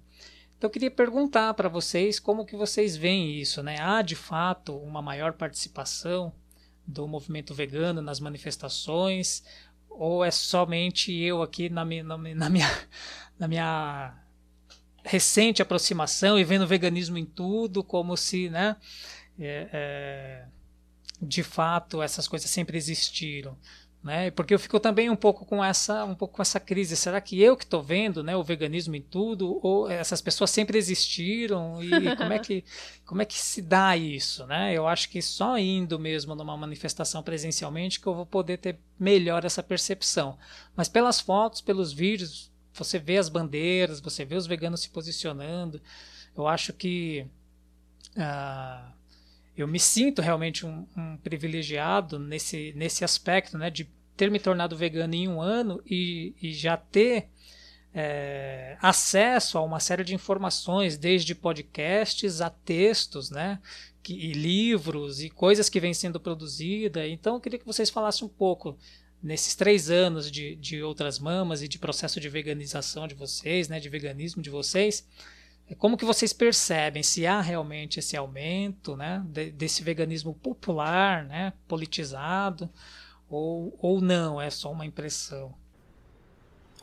[0.60, 3.80] Então eu queria perguntar para vocês como que vocês veem isso, né?
[3.80, 6.34] Há de fato uma maior participação
[6.86, 9.42] do movimento vegano nas manifestações
[9.90, 12.04] ou é somente eu aqui na minha,
[12.36, 12.88] na minha,
[13.40, 14.14] na minha
[15.02, 18.76] recente aproximação e vendo o veganismo em tudo, como se, né,
[19.40, 20.46] é, é,
[21.22, 23.58] de fato essas coisas sempre existiram.
[24.02, 24.32] Né?
[24.32, 26.96] Porque eu fico também um pouco com essa, um pouco com essa crise.
[26.96, 30.78] Será que eu que estou vendo, né, o veganismo em tudo, ou essas pessoas sempre
[30.78, 32.64] existiram e como é que,
[33.06, 34.74] como é que se dá isso, né?
[34.74, 39.44] Eu acho que só indo mesmo numa manifestação presencialmente que eu vou poder ter melhor
[39.44, 40.38] essa percepção.
[40.78, 45.82] Mas pelas fotos, pelos vídeos, você vê as bandeiras, você vê os veganos se posicionando.
[46.38, 47.28] Eu acho que
[48.16, 48.99] uh,
[49.62, 54.76] eu me sinto realmente um, um, privilegiado nesse, nesse aspecto, né, de ter me tornado
[54.76, 57.30] vegano em um ano e, e já ter
[57.94, 63.60] é, acesso a uma série de informações, desde podcasts a textos, né,
[64.02, 67.10] que, e livros e coisas que vêm sendo produzidas.
[67.10, 68.78] Então, eu queria que vocês falassem um pouco
[69.22, 73.80] nesses três anos de, de outras mamas e de processo de veganização de vocês, né,
[73.80, 75.06] de veganismo de vocês,
[75.76, 81.54] como que vocês percebem se há realmente esse aumento, né, de, desse veganismo popular, né,
[81.68, 82.70] politizado,
[83.30, 85.54] ou, ou não, é só uma impressão?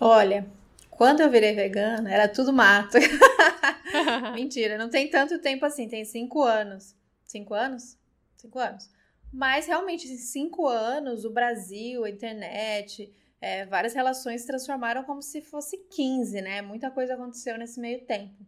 [0.00, 0.46] Olha,
[0.90, 2.96] quando eu virei vegana, era tudo mato.
[4.34, 6.94] Mentira, não tem tanto tempo assim, tem cinco anos.
[7.24, 7.98] Cinco anos?
[8.36, 8.88] Cinco anos.
[9.32, 15.20] Mas realmente, em cinco anos, o Brasil, a internet, é, várias relações se transformaram como
[15.20, 16.62] se fosse 15, né?
[16.62, 18.46] Muita coisa aconteceu nesse meio tempo.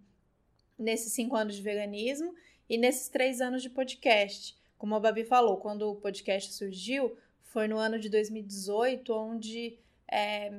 [0.78, 2.34] Nesses cinco anos de veganismo
[2.68, 4.56] e nesses três anos de podcast.
[4.76, 9.76] Como a Babi falou, quando o podcast surgiu, foi no ano de 2018, onde
[10.10, 10.52] é,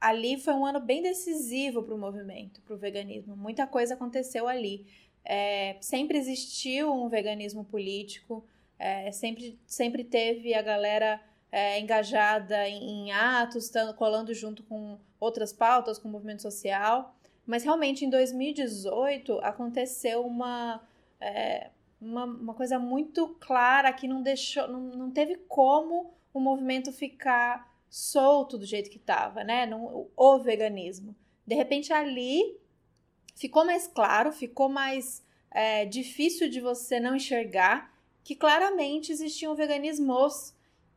[0.00, 3.36] ali foi um ano bem decisivo para o movimento, para o veganismo.
[3.36, 4.86] Muita coisa aconteceu ali.
[5.24, 8.44] É, sempre existiu um veganismo político,
[8.78, 15.52] é, sempre, sempre teve a galera é, engajada em, em atos, colando junto com outras
[15.52, 17.15] pautas, com o movimento social.
[17.46, 20.82] Mas realmente em 2018 aconteceu uma,
[21.20, 21.70] é,
[22.00, 27.72] uma, uma, coisa muito clara que não deixou, não, não teve como o movimento ficar
[27.88, 29.64] solto do jeito que estava, né?
[29.64, 31.14] Não, o veganismo.
[31.46, 32.58] De repente ali
[33.36, 37.94] ficou mais claro, ficou mais é, difícil de você não enxergar
[38.24, 40.52] que claramente existiam veganismos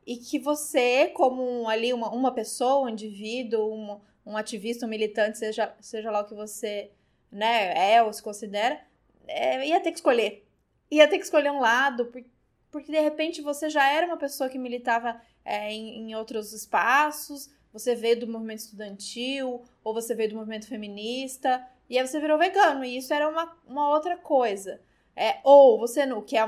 [0.05, 5.39] e que você, como um, ali uma, uma pessoa, um indivíduo, um ativista, um militante,
[5.39, 6.91] seja, seja lá o que você
[7.31, 8.79] né, é ou se considera,
[9.27, 10.47] é, ia ter que escolher.
[10.91, 12.29] Ia ter que escolher um lado, porque,
[12.69, 17.49] porque de repente você já era uma pessoa que militava é, em, em outros espaços,
[17.73, 22.37] você veio do movimento estudantil, ou você veio do movimento feminista, e aí você virou
[22.37, 24.79] vegano, e isso era uma, uma outra coisa.
[25.15, 26.47] É, ou você, o que é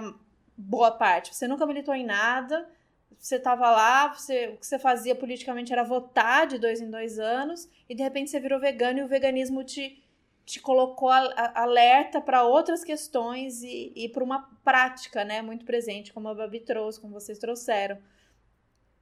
[0.56, 1.34] boa parte.
[1.34, 2.70] Você nunca militou em nada,
[3.22, 7.19] você estava lá, você, o que você fazia politicamente era votar de dois em dois
[7.19, 10.03] anos, e de repente você virou vegano e o veganismo te,
[10.43, 15.63] te colocou a, a, alerta para outras questões e, e para uma prática né, muito
[15.65, 17.99] presente, como a Babi trouxe, como vocês trouxeram.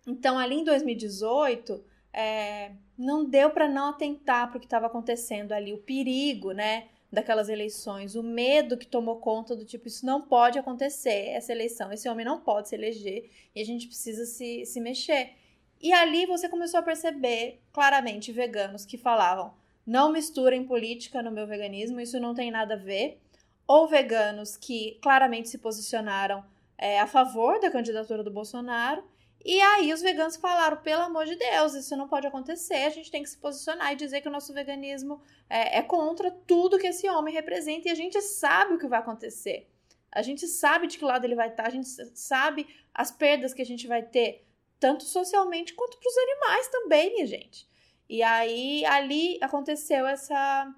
[0.05, 5.53] Então, ali em 2018, é, não deu para não atentar para o que estava acontecendo
[5.53, 6.89] ali, o perigo, né?
[7.12, 11.91] Daquelas eleições, o medo que tomou conta do tipo, isso não pode acontecer, essa eleição,
[11.91, 15.34] esse homem não pode se eleger e a gente precisa se, se mexer.
[15.82, 19.53] E ali você começou a perceber claramente veganos que falavam:
[19.86, 23.20] não misturem política no meu veganismo, isso não tem nada a ver.
[23.68, 26.43] Ou veganos que claramente se posicionaram
[26.78, 29.03] é, a favor da candidatura do Bolsonaro
[29.44, 33.10] e aí os veganos falaram, pelo amor de Deus, isso não pode acontecer, a gente
[33.10, 36.88] tem que se posicionar e dizer que o nosso veganismo é, é contra tudo que
[36.88, 39.70] esse homem representa e a gente sabe o que vai acontecer.
[40.12, 41.88] A gente sabe de que lado ele vai estar, a gente
[42.18, 44.46] sabe as perdas que a gente vai ter,
[44.80, 47.70] tanto socialmente quanto para os animais também, minha gente.
[48.10, 50.74] E aí ali aconteceu essa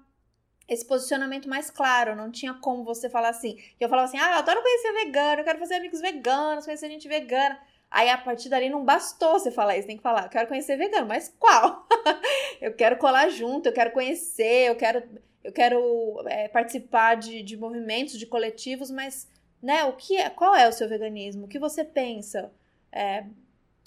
[0.68, 3.58] esse posicionamento mais claro, não tinha como você falar assim.
[3.80, 7.08] Eu falava assim: "Ah, eu adoro conhecer vegano, eu quero fazer amigos veganos, conhecer gente
[7.08, 7.58] vegana".
[7.92, 11.06] Aí a partir dali não bastou você falar isso, tem que falar, quero conhecer vegano,
[11.06, 11.86] mas qual?
[12.58, 15.02] eu quero colar junto, eu quero conhecer, eu quero,
[15.44, 19.30] eu quero é, participar de, de movimentos, de coletivos, mas
[19.62, 21.44] né, o que é, qual é o seu veganismo?
[21.44, 22.50] O que você pensa
[22.90, 23.26] é,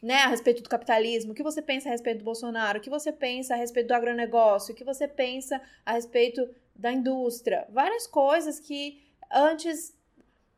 [0.04, 1.32] né, a respeito do capitalismo?
[1.32, 2.78] O que você pensa a respeito do Bolsonaro?
[2.78, 4.72] O que você pensa a respeito do agronegócio?
[4.72, 7.66] O que você pensa a respeito da indústria?
[7.72, 9.02] Várias coisas que
[9.32, 9.98] antes,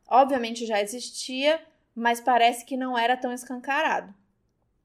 [0.05, 1.61] obviamente, já existia,
[1.97, 4.13] mas parece que não era tão escancarado.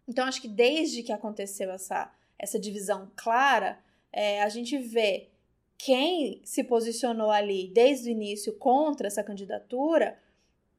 [0.08, 3.78] Então, acho que desde que aconteceu essa, essa divisão clara,
[4.10, 5.28] é, a gente vê
[5.76, 10.18] quem se posicionou ali desde o início contra essa candidatura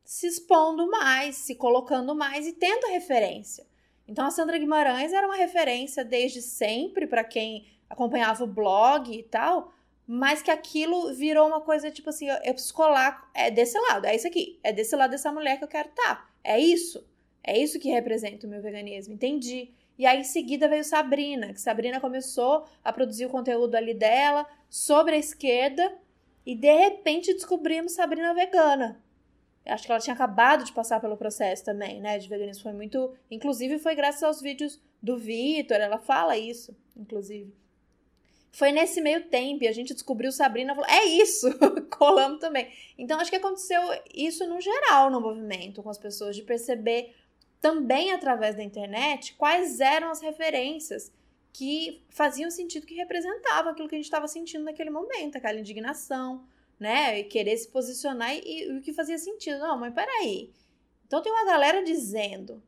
[0.03, 3.65] se expondo mais, se colocando mais e tendo referência.
[4.07, 9.21] Então, a Sandra Guimarães era uma referência desde sempre para quem acompanhava o blog e
[9.21, 9.71] tal,
[10.07, 14.05] mas que aquilo virou uma coisa tipo assim, eu, eu preciso colar, é desse lado,
[14.05, 16.15] é isso aqui, é desse lado dessa mulher que eu quero estar.
[16.15, 16.29] Tá.
[16.43, 17.05] É isso.
[17.43, 19.13] É isso que representa o meu veganismo.
[19.13, 19.71] Entendi.
[19.97, 24.47] E aí em seguida veio Sabrina, que Sabrina começou a produzir o conteúdo ali dela
[24.69, 25.93] sobre a esquerda
[26.45, 29.01] e de repente descobrimos Sabrina vegana.
[29.65, 32.63] Acho que ela tinha acabado de passar pelo processo também, né, de veganismo.
[32.63, 37.53] Foi muito, inclusive foi graças aos vídeos do Vitor, ela fala isso, inclusive.
[38.53, 41.47] Foi nesse meio tempo, a gente descobriu Sabrina falou: é isso,
[41.89, 42.71] colamos também.
[42.95, 43.81] Então acho que aconteceu
[44.13, 47.15] isso no geral no movimento, com as pessoas, de perceber
[47.59, 51.11] também através da internet quais eram as referências
[51.51, 56.45] que faziam sentido, que representavam aquilo que a gente estava sentindo naquele momento, aquela indignação,
[56.79, 57.21] né?
[57.21, 59.57] E querer se posicionar e o que fazia sentido.
[59.57, 60.53] Não, mas peraí.
[61.07, 62.61] Então tem uma galera dizendo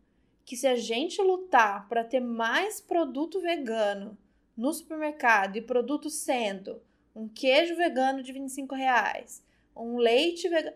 [0.43, 4.17] que se a gente lutar para ter mais produto vegano
[4.55, 6.81] no supermercado e produto sendo
[7.15, 9.43] um queijo vegano de 25 reais,
[9.75, 10.75] um leite vegano.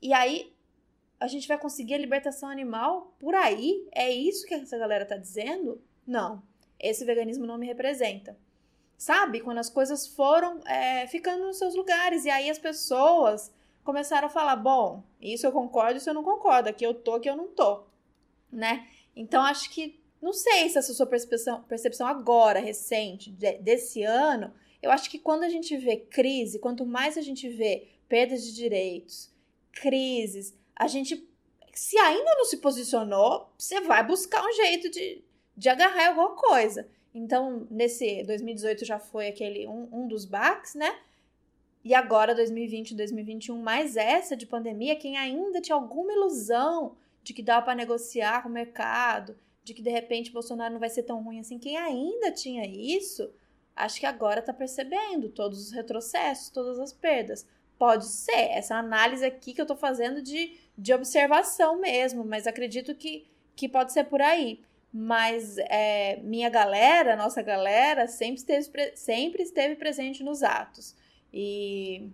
[0.00, 0.52] E aí
[1.20, 3.86] a gente vai conseguir a libertação animal por aí?
[3.92, 5.80] É isso que essa galera tá dizendo?
[6.06, 6.42] Não.
[6.78, 8.38] Esse veganismo não me representa.
[8.96, 9.40] Sabe?
[9.40, 12.24] Quando as coisas foram é, ficando nos seus lugares.
[12.24, 13.52] E aí as pessoas
[13.84, 16.68] começaram a falar: bom, isso eu concordo, isso eu não concordo.
[16.68, 17.84] Aqui eu tô, aqui eu não tô.
[18.50, 18.88] Né?
[19.14, 19.97] Então acho que.
[20.20, 24.52] Não sei se essa sua percepção, percepção agora, recente, de, desse ano,
[24.82, 28.54] eu acho que quando a gente vê crise, quanto mais a gente vê perdas de
[28.54, 29.32] direitos,
[29.72, 31.28] crises, a gente,
[31.72, 35.22] se ainda não se posicionou, você vai buscar um jeito de,
[35.56, 36.88] de agarrar alguma coisa.
[37.14, 40.98] Então, nesse 2018 já foi aquele um, um dos baques, né?
[41.84, 47.42] E agora, 2020 2021, mais essa de pandemia, quem ainda tinha alguma ilusão de que
[47.42, 49.36] dava para negociar com o mercado,
[49.68, 53.30] de que de repente Bolsonaro não vai ser tão ruim assim, quem ainda tinha isso,
[53.76, 57.46] acho que agora está percebendo todos os retrocessos, todas as perdas.
[57.78, 62.94] Pode ser, essa análise aqui que eu estou fazendo de, de observação mesmo, mas acredito
[62.94, 64.62] que, que pode ser por aí.
[64.90, 70.96] Mas é, minha galera, nossa galera, sempre esteve, sempre esteve presente nos atos.
[71.32, 72.08] E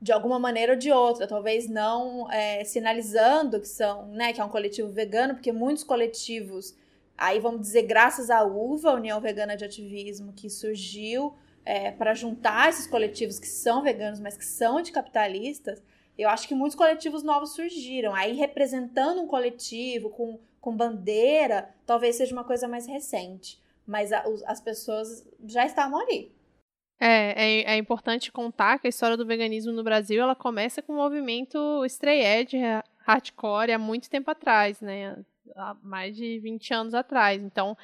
[0.00, 4.44] de alguma maneira ou de outra, talvez não é, sinalizando que são, né, que é
[4.44, 6.74] um coletivo vegano, porque muitos coletivos,
[7.18, 11.34] aí vamos dizer, graças à UVA, União Vegana de Ativismo, que surgiu
[11.64, 15.82] é, para juntar esses coletivos que são veganos, mas que são anticapitalistas,
[16.16, 18.14] eu acho que muitos coletivos novos surgiram.
[18.14, 23.60] Aí representando um coletivo com, com bandeira, talvez seja uma coisa mais recente.
[23.86, 26.32] Mas a, as pessoas já estavam ali.
[27.02, 30.92] É, é, é, importante contar que a história do veganismo no Brasil ela começa com
[30.92, 32.58] o movimento stray edge
[33.06, 35.16] hardcore há muito tempo atrás, né?
[35.56, 37.42] Há mais de 20 anos atrás.
[37.42, 37.74] Então,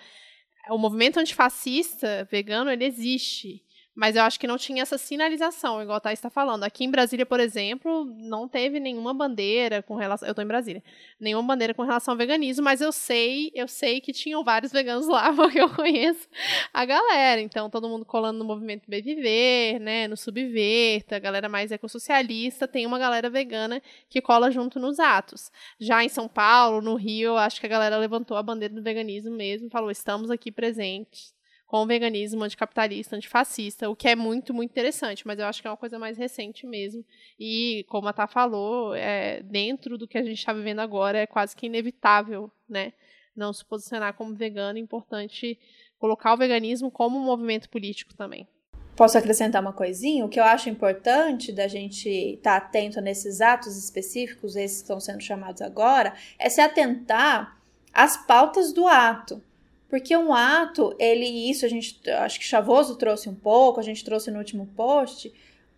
[0.69, 3.65] o movimento antifascista vegano ele existe.
[3.97, 6.65] Mas eu acho que não tinha essa sinalização, igual a Thais está falando.
[6.65, 10.29] Aqui em Brasília, por exemplo, não teve nenhuma bandeira com relação.
[10.29, 10.85] Eu estou em Brasília.
[11.19, 15.09] Nenhuma bandeira com relação ao veganismo, mas eu sei, eu sei que tinham vários veganos
[15.09, 16.29] lá, porque eu conheço
[16.75, 17.41] a galera.
[17.41, 20.07] Então, todo mundo colando no movimento Bem Viver, né?
[20.07, 23.81] No Subverta, a galera mais ecossocialista, tem uma galera vegana
[24.11, 25.51] que cola junto nos atos.
[25.81, 29.35] Já em São Paulo, no Rio, acho que a galera levantou a bandeira do veganismo
[29.35, 31.36] mesmo, falou: estamos aqui presentes
[31.67, 35.67] com o veganismo anticapitalista, antifascista, o que é muito, muito interessante, mas eu acho que
[35.67, 37.05] é uma coisa mais recente mesmo.
[37.39, 41.27] E, como a Tá falou, é, dentro do que a gente está vivendo agora, é
[41.27, 42.93] quase que inevitável, né?
[43.35, 45.59] Não se posicionar como vegano, é importante
[45.99, 48.47] colocar o veganismo como um movimento político também.
[48.95, 50.25] Posso acrescentar uma coisinha?
[50.25, 54.85] O que eu acho importante da gente estar tá atento nesses atos específicos, esses que
[54.85, 57.61] estão sendo chamados agora, é se atentar
[57.93, 59.43] às pautas do ato.
[59.89, 64.05] Porque um ato, ele, isso a gente, acho que Chavoso trouxe um pouco, a gente
[64.05, 65.33] trouxe no último post,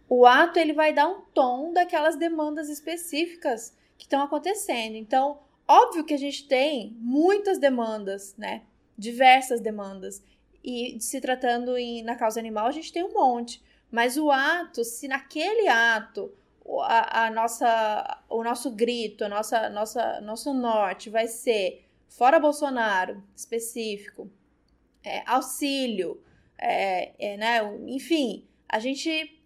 [0.08, 4.94] o ato ele vai dar um tom daquelas demandas específicas que estão acontecendo.
[4.94, 8.62] Então, óbvio que a gente tem muitas demandas, né?
[8.96, 10.22] Diversas demandas.
[10.64, 13.62] E se tratando em, na causa animal, a gente tem um monte.
[13.90, 16.32] Mas o ato, se naquele ato
[16.82, 23.22] a, a nossa, o nosso grito, a nossa, nossa, nosso norte vai ser fora Bolsonaro,
[23.36, 24.30] específico,
[25.04, 26.20] é, auxílio,
[26.58, 29.40] é, é, né, enfim, a gente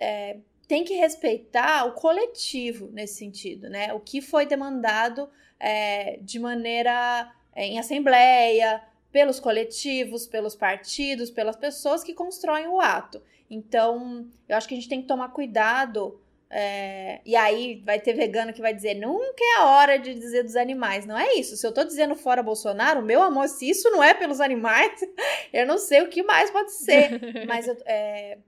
[0.00, 3.92] é, tem que respeitar o coletivo nesse sentido, né?
[3.92, 5.28] O que foi demandado
[5.60, 12.80] é, de maneira é, em assembleia, pelos coletivos, pelos partidos, pelas pessoas que constroem o
[12.80, 13.22] ato.
[13.48, 16.20] Então, eu acho que a gente tem que tomar cuidado
[16.56, 20.44] é, e aí vai ter vegano que vai dizer nunca é a hora de dizer
[20.44, 21.04] dos animais.
[21.04, 21.56] Não é isso.
[21.56, 25.00] Se eu tô dizendo fora Bolsonaro, meu amor, se isso não é pelos animais,
[25.52, 27.20] eu não sei o que mais pode ser.
[27.48, 28.38] Mas eu, é,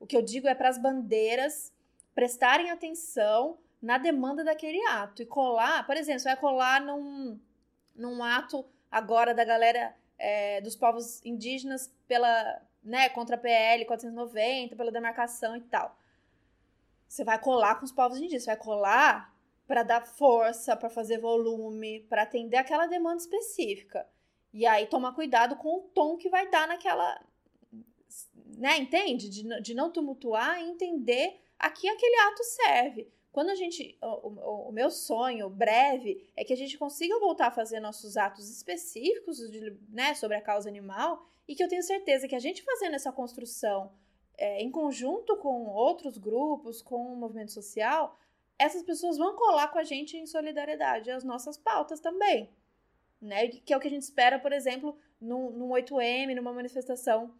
[0.00, 1.70] o que eu digo é para as bandeiras
[2.14, 7.38] prestarem atenção na demanda daquele ato e colar, por exemplo, você vai colar num,
[7.94, 14.74] num ato agora da galera é, dos povos indígenas pela, né, contra a PL 490,
[14.76, 15.99] pela demarcação e tal.
[17.10, 21.18] Você vai colar com os povos indígenas, você vai colar para dar força, para fazer
[21.18, 24.08] volume, para atender aquela demanda específica.
[24.52, 27.20] E aí tomar cuidado com o tom que vai dar naquela.
[28.56, 29.28] Né, entende?
[29.28, 33.12] De, de não tumultuar e entender a que aquele ato serve.
[33.32, 33.98] Quando a gente.
[34.00, 38.16] O, o, o, meu sonho breve é que a gente consiga voltar a fazer nossos
[38.16, 42.40] atos específicos de, né, sobre a causa animal e que eu tenho certeza que a
[42.40, 43.92] gente fazendo essa construção
[44.40, 48.18] é, em conjunto com outros grupos, com o movimento social,
[48.58, 52.50] essas pessoas vão colar com a gente em solidariedade as nossas pautas também.
[53.20, 53.48] né?
[53.48, 57.34] Que é o que a gente espera, por exemplo, num, num 8M, numa manifestação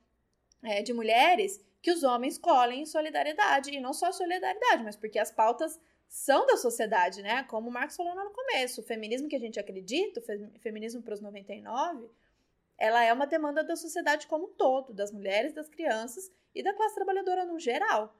[0.62, 3.70] é, de mulheres, que os homens colhem solidariedade.
[3.70, 7.44] E não só solidariedade, mas porque as pautas são da sociedade, né?
[7.44, 11.14] Como o Marcos falou no começo, o feminismo que a gente acredita, o feminismo para
[11.14, 12.10] os 99,
[12.81, 16.73] ela é uma demanda da sociedade como um todo, das mulheres, das crianças e da
[16.73, 18.16] classe trabalhadora no geral.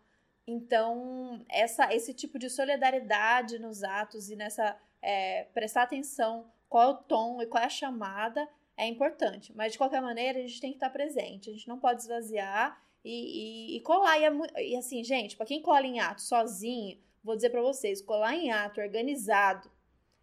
[0.47, 6.93] Então, essa, esse tipo de solidariedade nos atos e nessa é, prestar atenção qual é
[6.93, 8.47] o tom e qual é a chamada
[8.77, 9.53] é importante.
[9.57, 11.49] Mas, de qualquer maneira, a gente tem que estar presente.
[11.49, 14.19] A gente não pode esvaziar e, e, e colar.
[14.19, 18.03] E, é, e, assim, gente, para quem cola em ato sozinho, vou dizer para vocês,
[18.03, 19.71] colar em ato organizado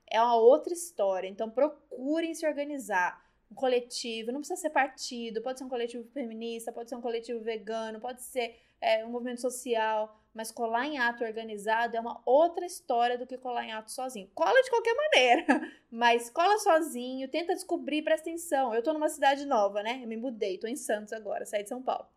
[0.10, 1.28] é uma outra história.
[1.28, 3.27] Então, procurem se organizar.
[3.52, 7.40] Um coletivo, não precisa ser partido, pode ser um coletivo feminista, pode ser um coletivo
[7.40, 12.66] vegano, pode ser é, um movimento social, mas colar em ato organizado é uma outra
[12.66, 14.30] história do que colar em ato sozinho.
[14.36, 18.74] Cola de qualquer maneira, mas cola sozinho, tenta descobrir, presta atenção.
[18.74, 20.00] Eu tô numa cidade nova, né?
[20.04, 22.08] Eu me mudei, tô em Santos agora, saí de São Paulo.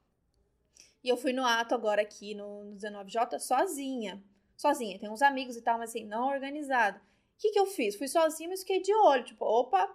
[1.03, 4.23] E eu fui no ato agora aqui no, no 19J sozinha.
[4.57, 6.99] Sozinha, tem uns amigos e tal, mas assim, não organizado.
[6.99, 7.03] O
[7.39, 7.97] que, que eu fiz?
[7.97, 9.25] Fui sozinha, mas fiquei de olho.
[9.25, 9.91] Tipo, opa,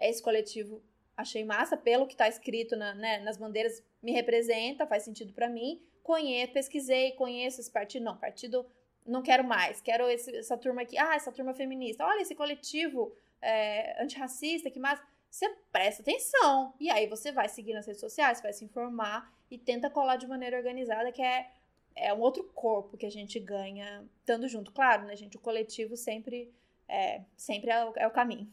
[0.00, 0.82] esse coletivo
[1.16, 5.48] achei massa, pelo que tá escrito na, né, nas bandeiras, me representa, faz sentido para
[5.48, 8.02] mim conheço, pesquisei, conheço esse partido.
[8.02, 8.64] Não, partido
[9.04, 9.82] não quero mais.
[9.82, 10.96] Quero esse, essa turma aqui.
[10.96, 12.06] Ah, essa turma feminista.
[12.06, 14.98] Olha esse coletivo é, antirracista, que mais.
[15.30, 16.72] Você presta atenção.
[16.80, 20.26] E aí você vai seguir nas redes sociais, vai se informar e tenta colar de
[20.26, 21.50] maneira organizada, que é,
[21.94, 24.72] é um outro corpo que a gente ganha estando junto.
[24.72, 25.36] Claro, né, gente?
[25.36, 26.50] O coletivo sempre
[26.88, 28.50] é, sempre é o, é o caminho.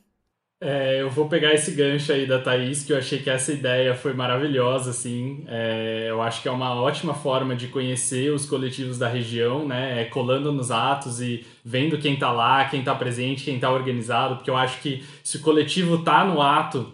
[0.61, 3.94] É, eu vou pegar esse gancho aí da Thaís, que eu achei que essa ideia
[3.94, 5.44] foi maravilhosa, assim.
[5.48, 10.02] É, eu acho que é uma ótima forma de conhecer os coletivos da região, né?
[10.02, 14.38] É, colando nos atos e vendo quem tá lá, quem tá presente, quem tá organizado,
[14.38, 16.91] porque eu acho que se o coletivo tá no ato,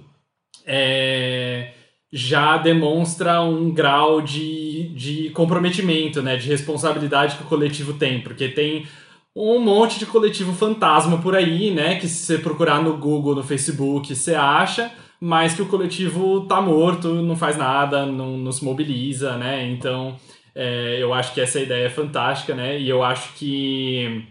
[0.65, 1.71] é,
[2.11, 6.35] já demonstra um grau de, de comprometimento, né?
[6.35, 8.88] De responsabilidade que o coletivo tem, porque tem
[9.36, 11.95] um monte de coletivo fantasma por aí, né?
[11.95, 16.62] Que se você procurar no Google, no Facebook, você acha, mas que o coletivo tá
[16.62, 19.70] morto, não faz nada, não, não se mobiliza, né?
[19.70, 20.18] Então,
[20.53, 22.80] é, eu acho que essa ideia é fantástica, né?
[22.80, 24.26] E eu acho que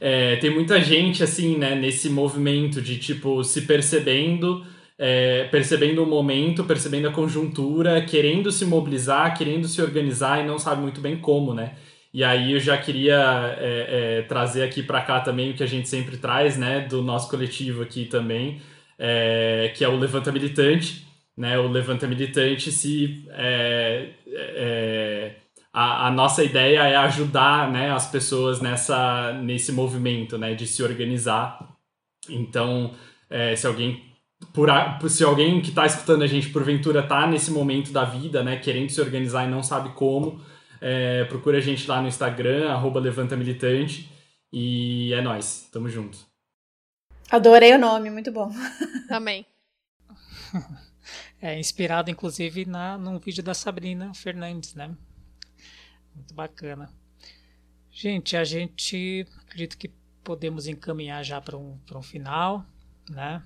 [0.00, 4.64] é, tem muita gente, assim, né, nesse movimento de, tipo, se percebendo.
[4.96, 10.56] É, percebendo o momento, percebendo a conjuntura, querendo se mobilizar, querendo se organizar e não
[10.56, 11.74] sabe muito bem como, né?
[12.14, 15.66] E aí eu já queria é, é, trazer aqui para cá também o que a
[15.66, 18.62] gente sempre traz, né, do nosso coletivo aqui também,
[18.96, 21.04] é, que é o Levanta Militante,
[21.36, 25.34] né, o Levanta Militante se é, é,
[25.72, 30.84] a, a, nossa ideia é ajudar, né, as pessoas nessa nesse movimento, né, de se
[30.84, 31.76] organizar.
[32.30, 32.92] Então,
[33.28, 34.00] é, se alguém
[34.52, 34.68] por,
[35.10, 38.90] se alguém que está escutando a gente porventura está nesse momento da vida, né, querendo
[38.90, 40.40] se organizar e não sabe como,
[40.86, 44.12] é, procura a gente lá no Instagram, arroba Levanta Militante.
[44.52, 46.18] E é nós, tamo junto.
[47.30, 48.50] Adorei o nome, muito bom.
[49.08, 49.46] Também.
[51.40, 54.94] É inspirado, inclusive, na, num vídeo da Sabrina Fernandes, né?
[56.14, 56.92] Muito bacana.
[57.90, 59.88] Gente, a gente acredito que
[60.22, 62.62] podemos encaminhar já para um, um final,
[63.08, 63.42] né?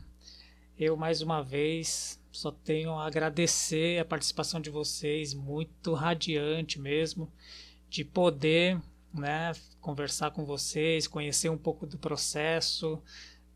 [0.76, 7.32] Eu, mais uma vez, só tenho a agradecer a participação de vocês, muito radiante mesmo,
[7.90, 8.80] de poder
[9.12, 13.02] né, conversar com vocês, conhecer um pouco do processo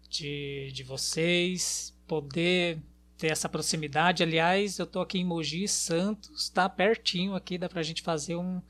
[0.09, 2.83] de, de vocês, poder
[3.17, 4.25] ter essa proximidade.
[4.25, 8.35] Aliás, eu estou aqui em Mogi Santos, está pertinho aqui, dá para a gente fazer
[8.35, 8.61] um,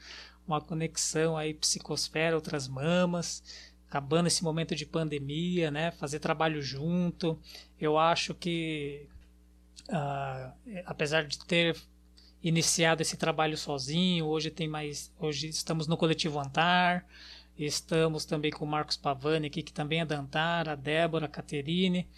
[0.46, 3.42] uma conexão aí psicosfera, outras mamas,
[3.88, 5.90] acabando esse momento de pandemia, né?
[5.90, 7.40] Fazer trabalho junto.
[7.80, 9.08] Eu acho que
[9.88, 10.52] uh,
[10.86, 11.76] apesar de ter
[12.42, 17.06] iniciado esse trabalho sozinho, hoje tem mais, hoje estamos no coletivo Antar,
[17.56, 21.28] estamos também com o Marcos Pavani aqui, que também é da Antar, a Débora, a
[21.28, 22.08] Caterine,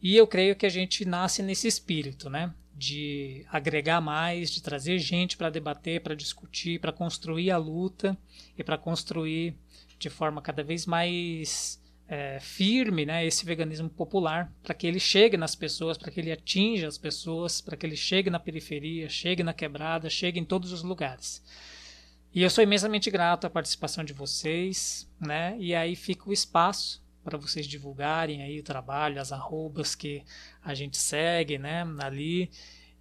[0.00, 2.54] e eu creio que a gente nasce nesse espírito, né?
[2.72, 8.16] De agregar mais, de trazer gente para debater, para discutir, para construir a luta
[8.56, 9.56] e para construir
[9.98, 11.77] de forma cada vez mais
[12.08, 16.32] é, firme né, esse veganismo popular, para que ele chegue nas pessoas, para que ele
[16.32, 20.72] atinja as pessoas, para que ele chegue na periferia, chegue na quebrada, chegue em todos
[20.72, 21.42] os lugares.
[22.34, 25.56] E eu sou imensamente grato à participação de vocês, né?
[25.58, 30.24] E aí fica o espaço para vocês divulgarem aí o trabalho, as arrobas que
[30.62, 32.50] a gente segue, né, ali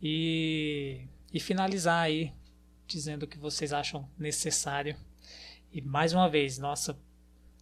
[0.01, 2.33] e, e finalizar aí
[2.85, 4.97] dizendo o que vocês acham necessário.
[5.71, 6.97] E mais uma vez, nossa,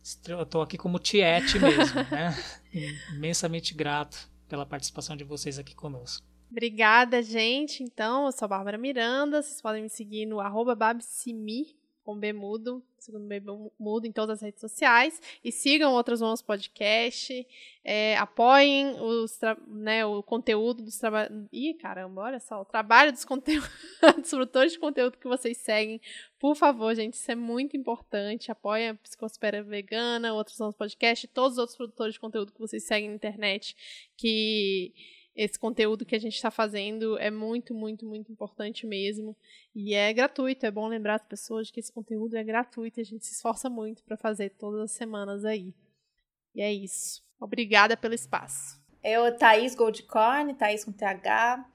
[0.05, 2.35] estou aqui como Tiete mesmo, né?
[3.15, 6.25] Imensamente grato pela participação de vocês aqui conosco.
[6.51, 7.83] Obrigada, gente.
[7.83, 9.41] Então, eu sou a Bárbara Miranda.
[9.41, 11.74] Vocês podem me seguir no arroba babsimi,
[12.05, 13.41] com B mudo, segundo B
[13.79, 15.19] mudo, em todas as redes sociais.
[15.43, 17.45] E sigam Outras Mãos Podcast.
[17.83, 21.47] É, apoiem os né, o conteúdo dos trabalhos.
[21.51, 22.61] Ih, caramba, olha só.
[22.61, 23.67] O trabalho dos, conteúdos,
[24.21, 25.99] dos produtores de conteúdo que vocês seguem.
[26.39, 28.51] Por favor, gente, isso é muito importante.
[28.51, 32.83] Apoiem a Psicosfera Vegana, Outros Mãos Podcast, todos os outros produtores de conteúdo que vocês
[32.83, 33.75] seguem na internet
[34.15, 34.93] que
[35.35, 39.35] esse conteúdo que a gente está fazendo é muito, muito, muito importante mesmo.
[39.75, 43.05] E é gratuito, é bom lembrar as pessoas que esse conteúdo é gratuito e a
[43.05, 45.73] gente se esforça muito para fazer todas as semanas aí.
[46.53, 47.21] E é isso.
[47.37, 48.81] Obrigada pelo espaço.
[49.03, 51.69] Eu, Thaís Goldcorn, Thaís com TH.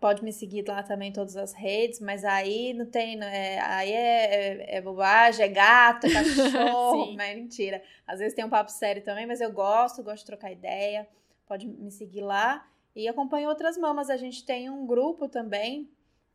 [0.00, 3.20] Pode me seguir lá também em todas as redes, mas aí não tem.
[3.22, 7.82] É, aí é, é, é, bobagem, é gato, é cachorro, mas é mentira.
[8.06, 11.08] Às vezes tem um papo sério também, mas eu gosto, gosto de trocar ideia.
[11.46, 12.68] Pode me seguir lá.
[12.98, 14.10] E acompanho outras mamas.
[14.10, 15.88] A gente tem um grupo também,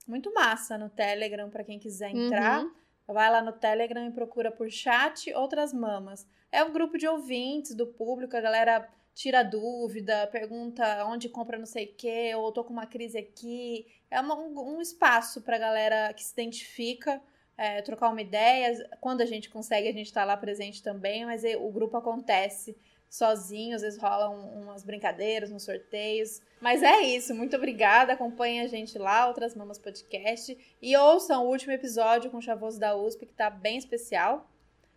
[0.08, 2.64] muito massa no Telegram, para quem quiser entrar.
[2.64, 2.72] Uhum.
[3.06, 6.26] Vai lá no Telegram e procura por chat Outras Mamas.
[6.50, 11.66] É um grupo de ouvintes do público, a galera tira dúvida, pergunta onde compra não
[11.66, 13.86] sei o quê, ou tô com uma crise aqui.
[14.10, 17.22] É um, um, espaço pra galera que se identifica,
[17.58, 18.90] é, trocar uma ideia.
[19.02, 22.74] Quando a gente consegue, a gente tá lá presente também, mas o grupo acontece
[23.14, 26.42] sozinho, às vezes rolam umas brincadeiras, uns sorteios.
[26.60, 28.14] Mas é isso, muito obrigada.
[28.14, 30.58] Acompanhe a gente lá, Outras Mamas Podcast.
[30.82, 34.50] E ouçam o último episódio com o Chavoso da USP, que tá bem especial.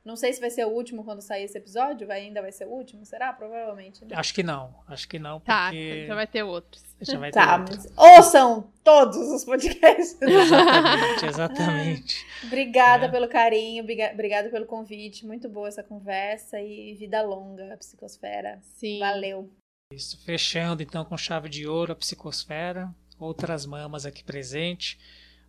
[0.06, 2.64] Não sei se vai ser o último quando sair esse episódio, vai, ainda vai ser
[2.64, 3.32] o último, será?
[3.32, 4.04] Provavelmente.
[4.04, 4.14] Né?
[4.14, 6.02] Acho que não, acho que não, tá, porque...
[6.02, 6.84] Tá, já vai ter outros.
[7.00, 7.92] Já vai tá, ter outros.
[7.96, 10.16] ouçam todos os podcasts.
[10.22, 12.26] Exatamente, exatamente.
[12.46, 13.08] obrigada é.
[13.08, 18.60] pelo carinho, obrigada pelo convite, muito boa essa conversa e vida longa a psicosfera.
[18.62, 19.00] Sim.
[19.00, 19.50] Valeu.
[19.92, 25.00] Isso, fechando então com chave de ouro a psicosfera, outras mamas aqui presente.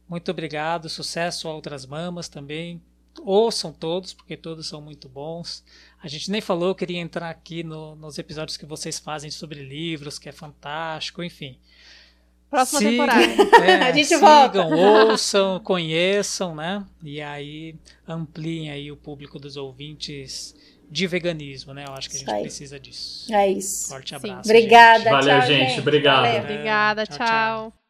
[0.09, 2.81] Muito obrigado, sucesso a outras mamas também
[3.23, 5.63] ouçam todos, porque todos são muito bons.
[6.01, 9.63] A gente nem falou, eu queria entrar aqui no, nos episódios que vocês fazem sobre
[9.63, 11.57] livros, que é fantástico, enfim.
[12.49, 13.65] Próxima sigam, temporada.
[13.65, 14.65] É, a gente sigam, volta.
[14.67, 16.85] ouçam, conheçam, né?
[17.03, 17.75] E aí
[18.07, 20.55] ampliem aí o público dos ouvintes
[20.89, 21.85] de veganismo, né?
[21.87, 22.41] Eu acho que a gente aí.
[22.41, 23.33] precisa disso.
[23.33, 23.89] É isso.
[23.89, 24.43] Forte abraço.
[24.43, 24.49] Sim.
[24.49, 25.69] Obrigada, Valeu, tchau, gente.
[25.69, 25.79] gente.
[25.81, 26.23] Obrigado.
[26.23, 26.41] Valeu.
[26.41, 27.17] Obrigada, tchau.
[27.17, 27.27] tchau.
[27.27, 27.86] tchau.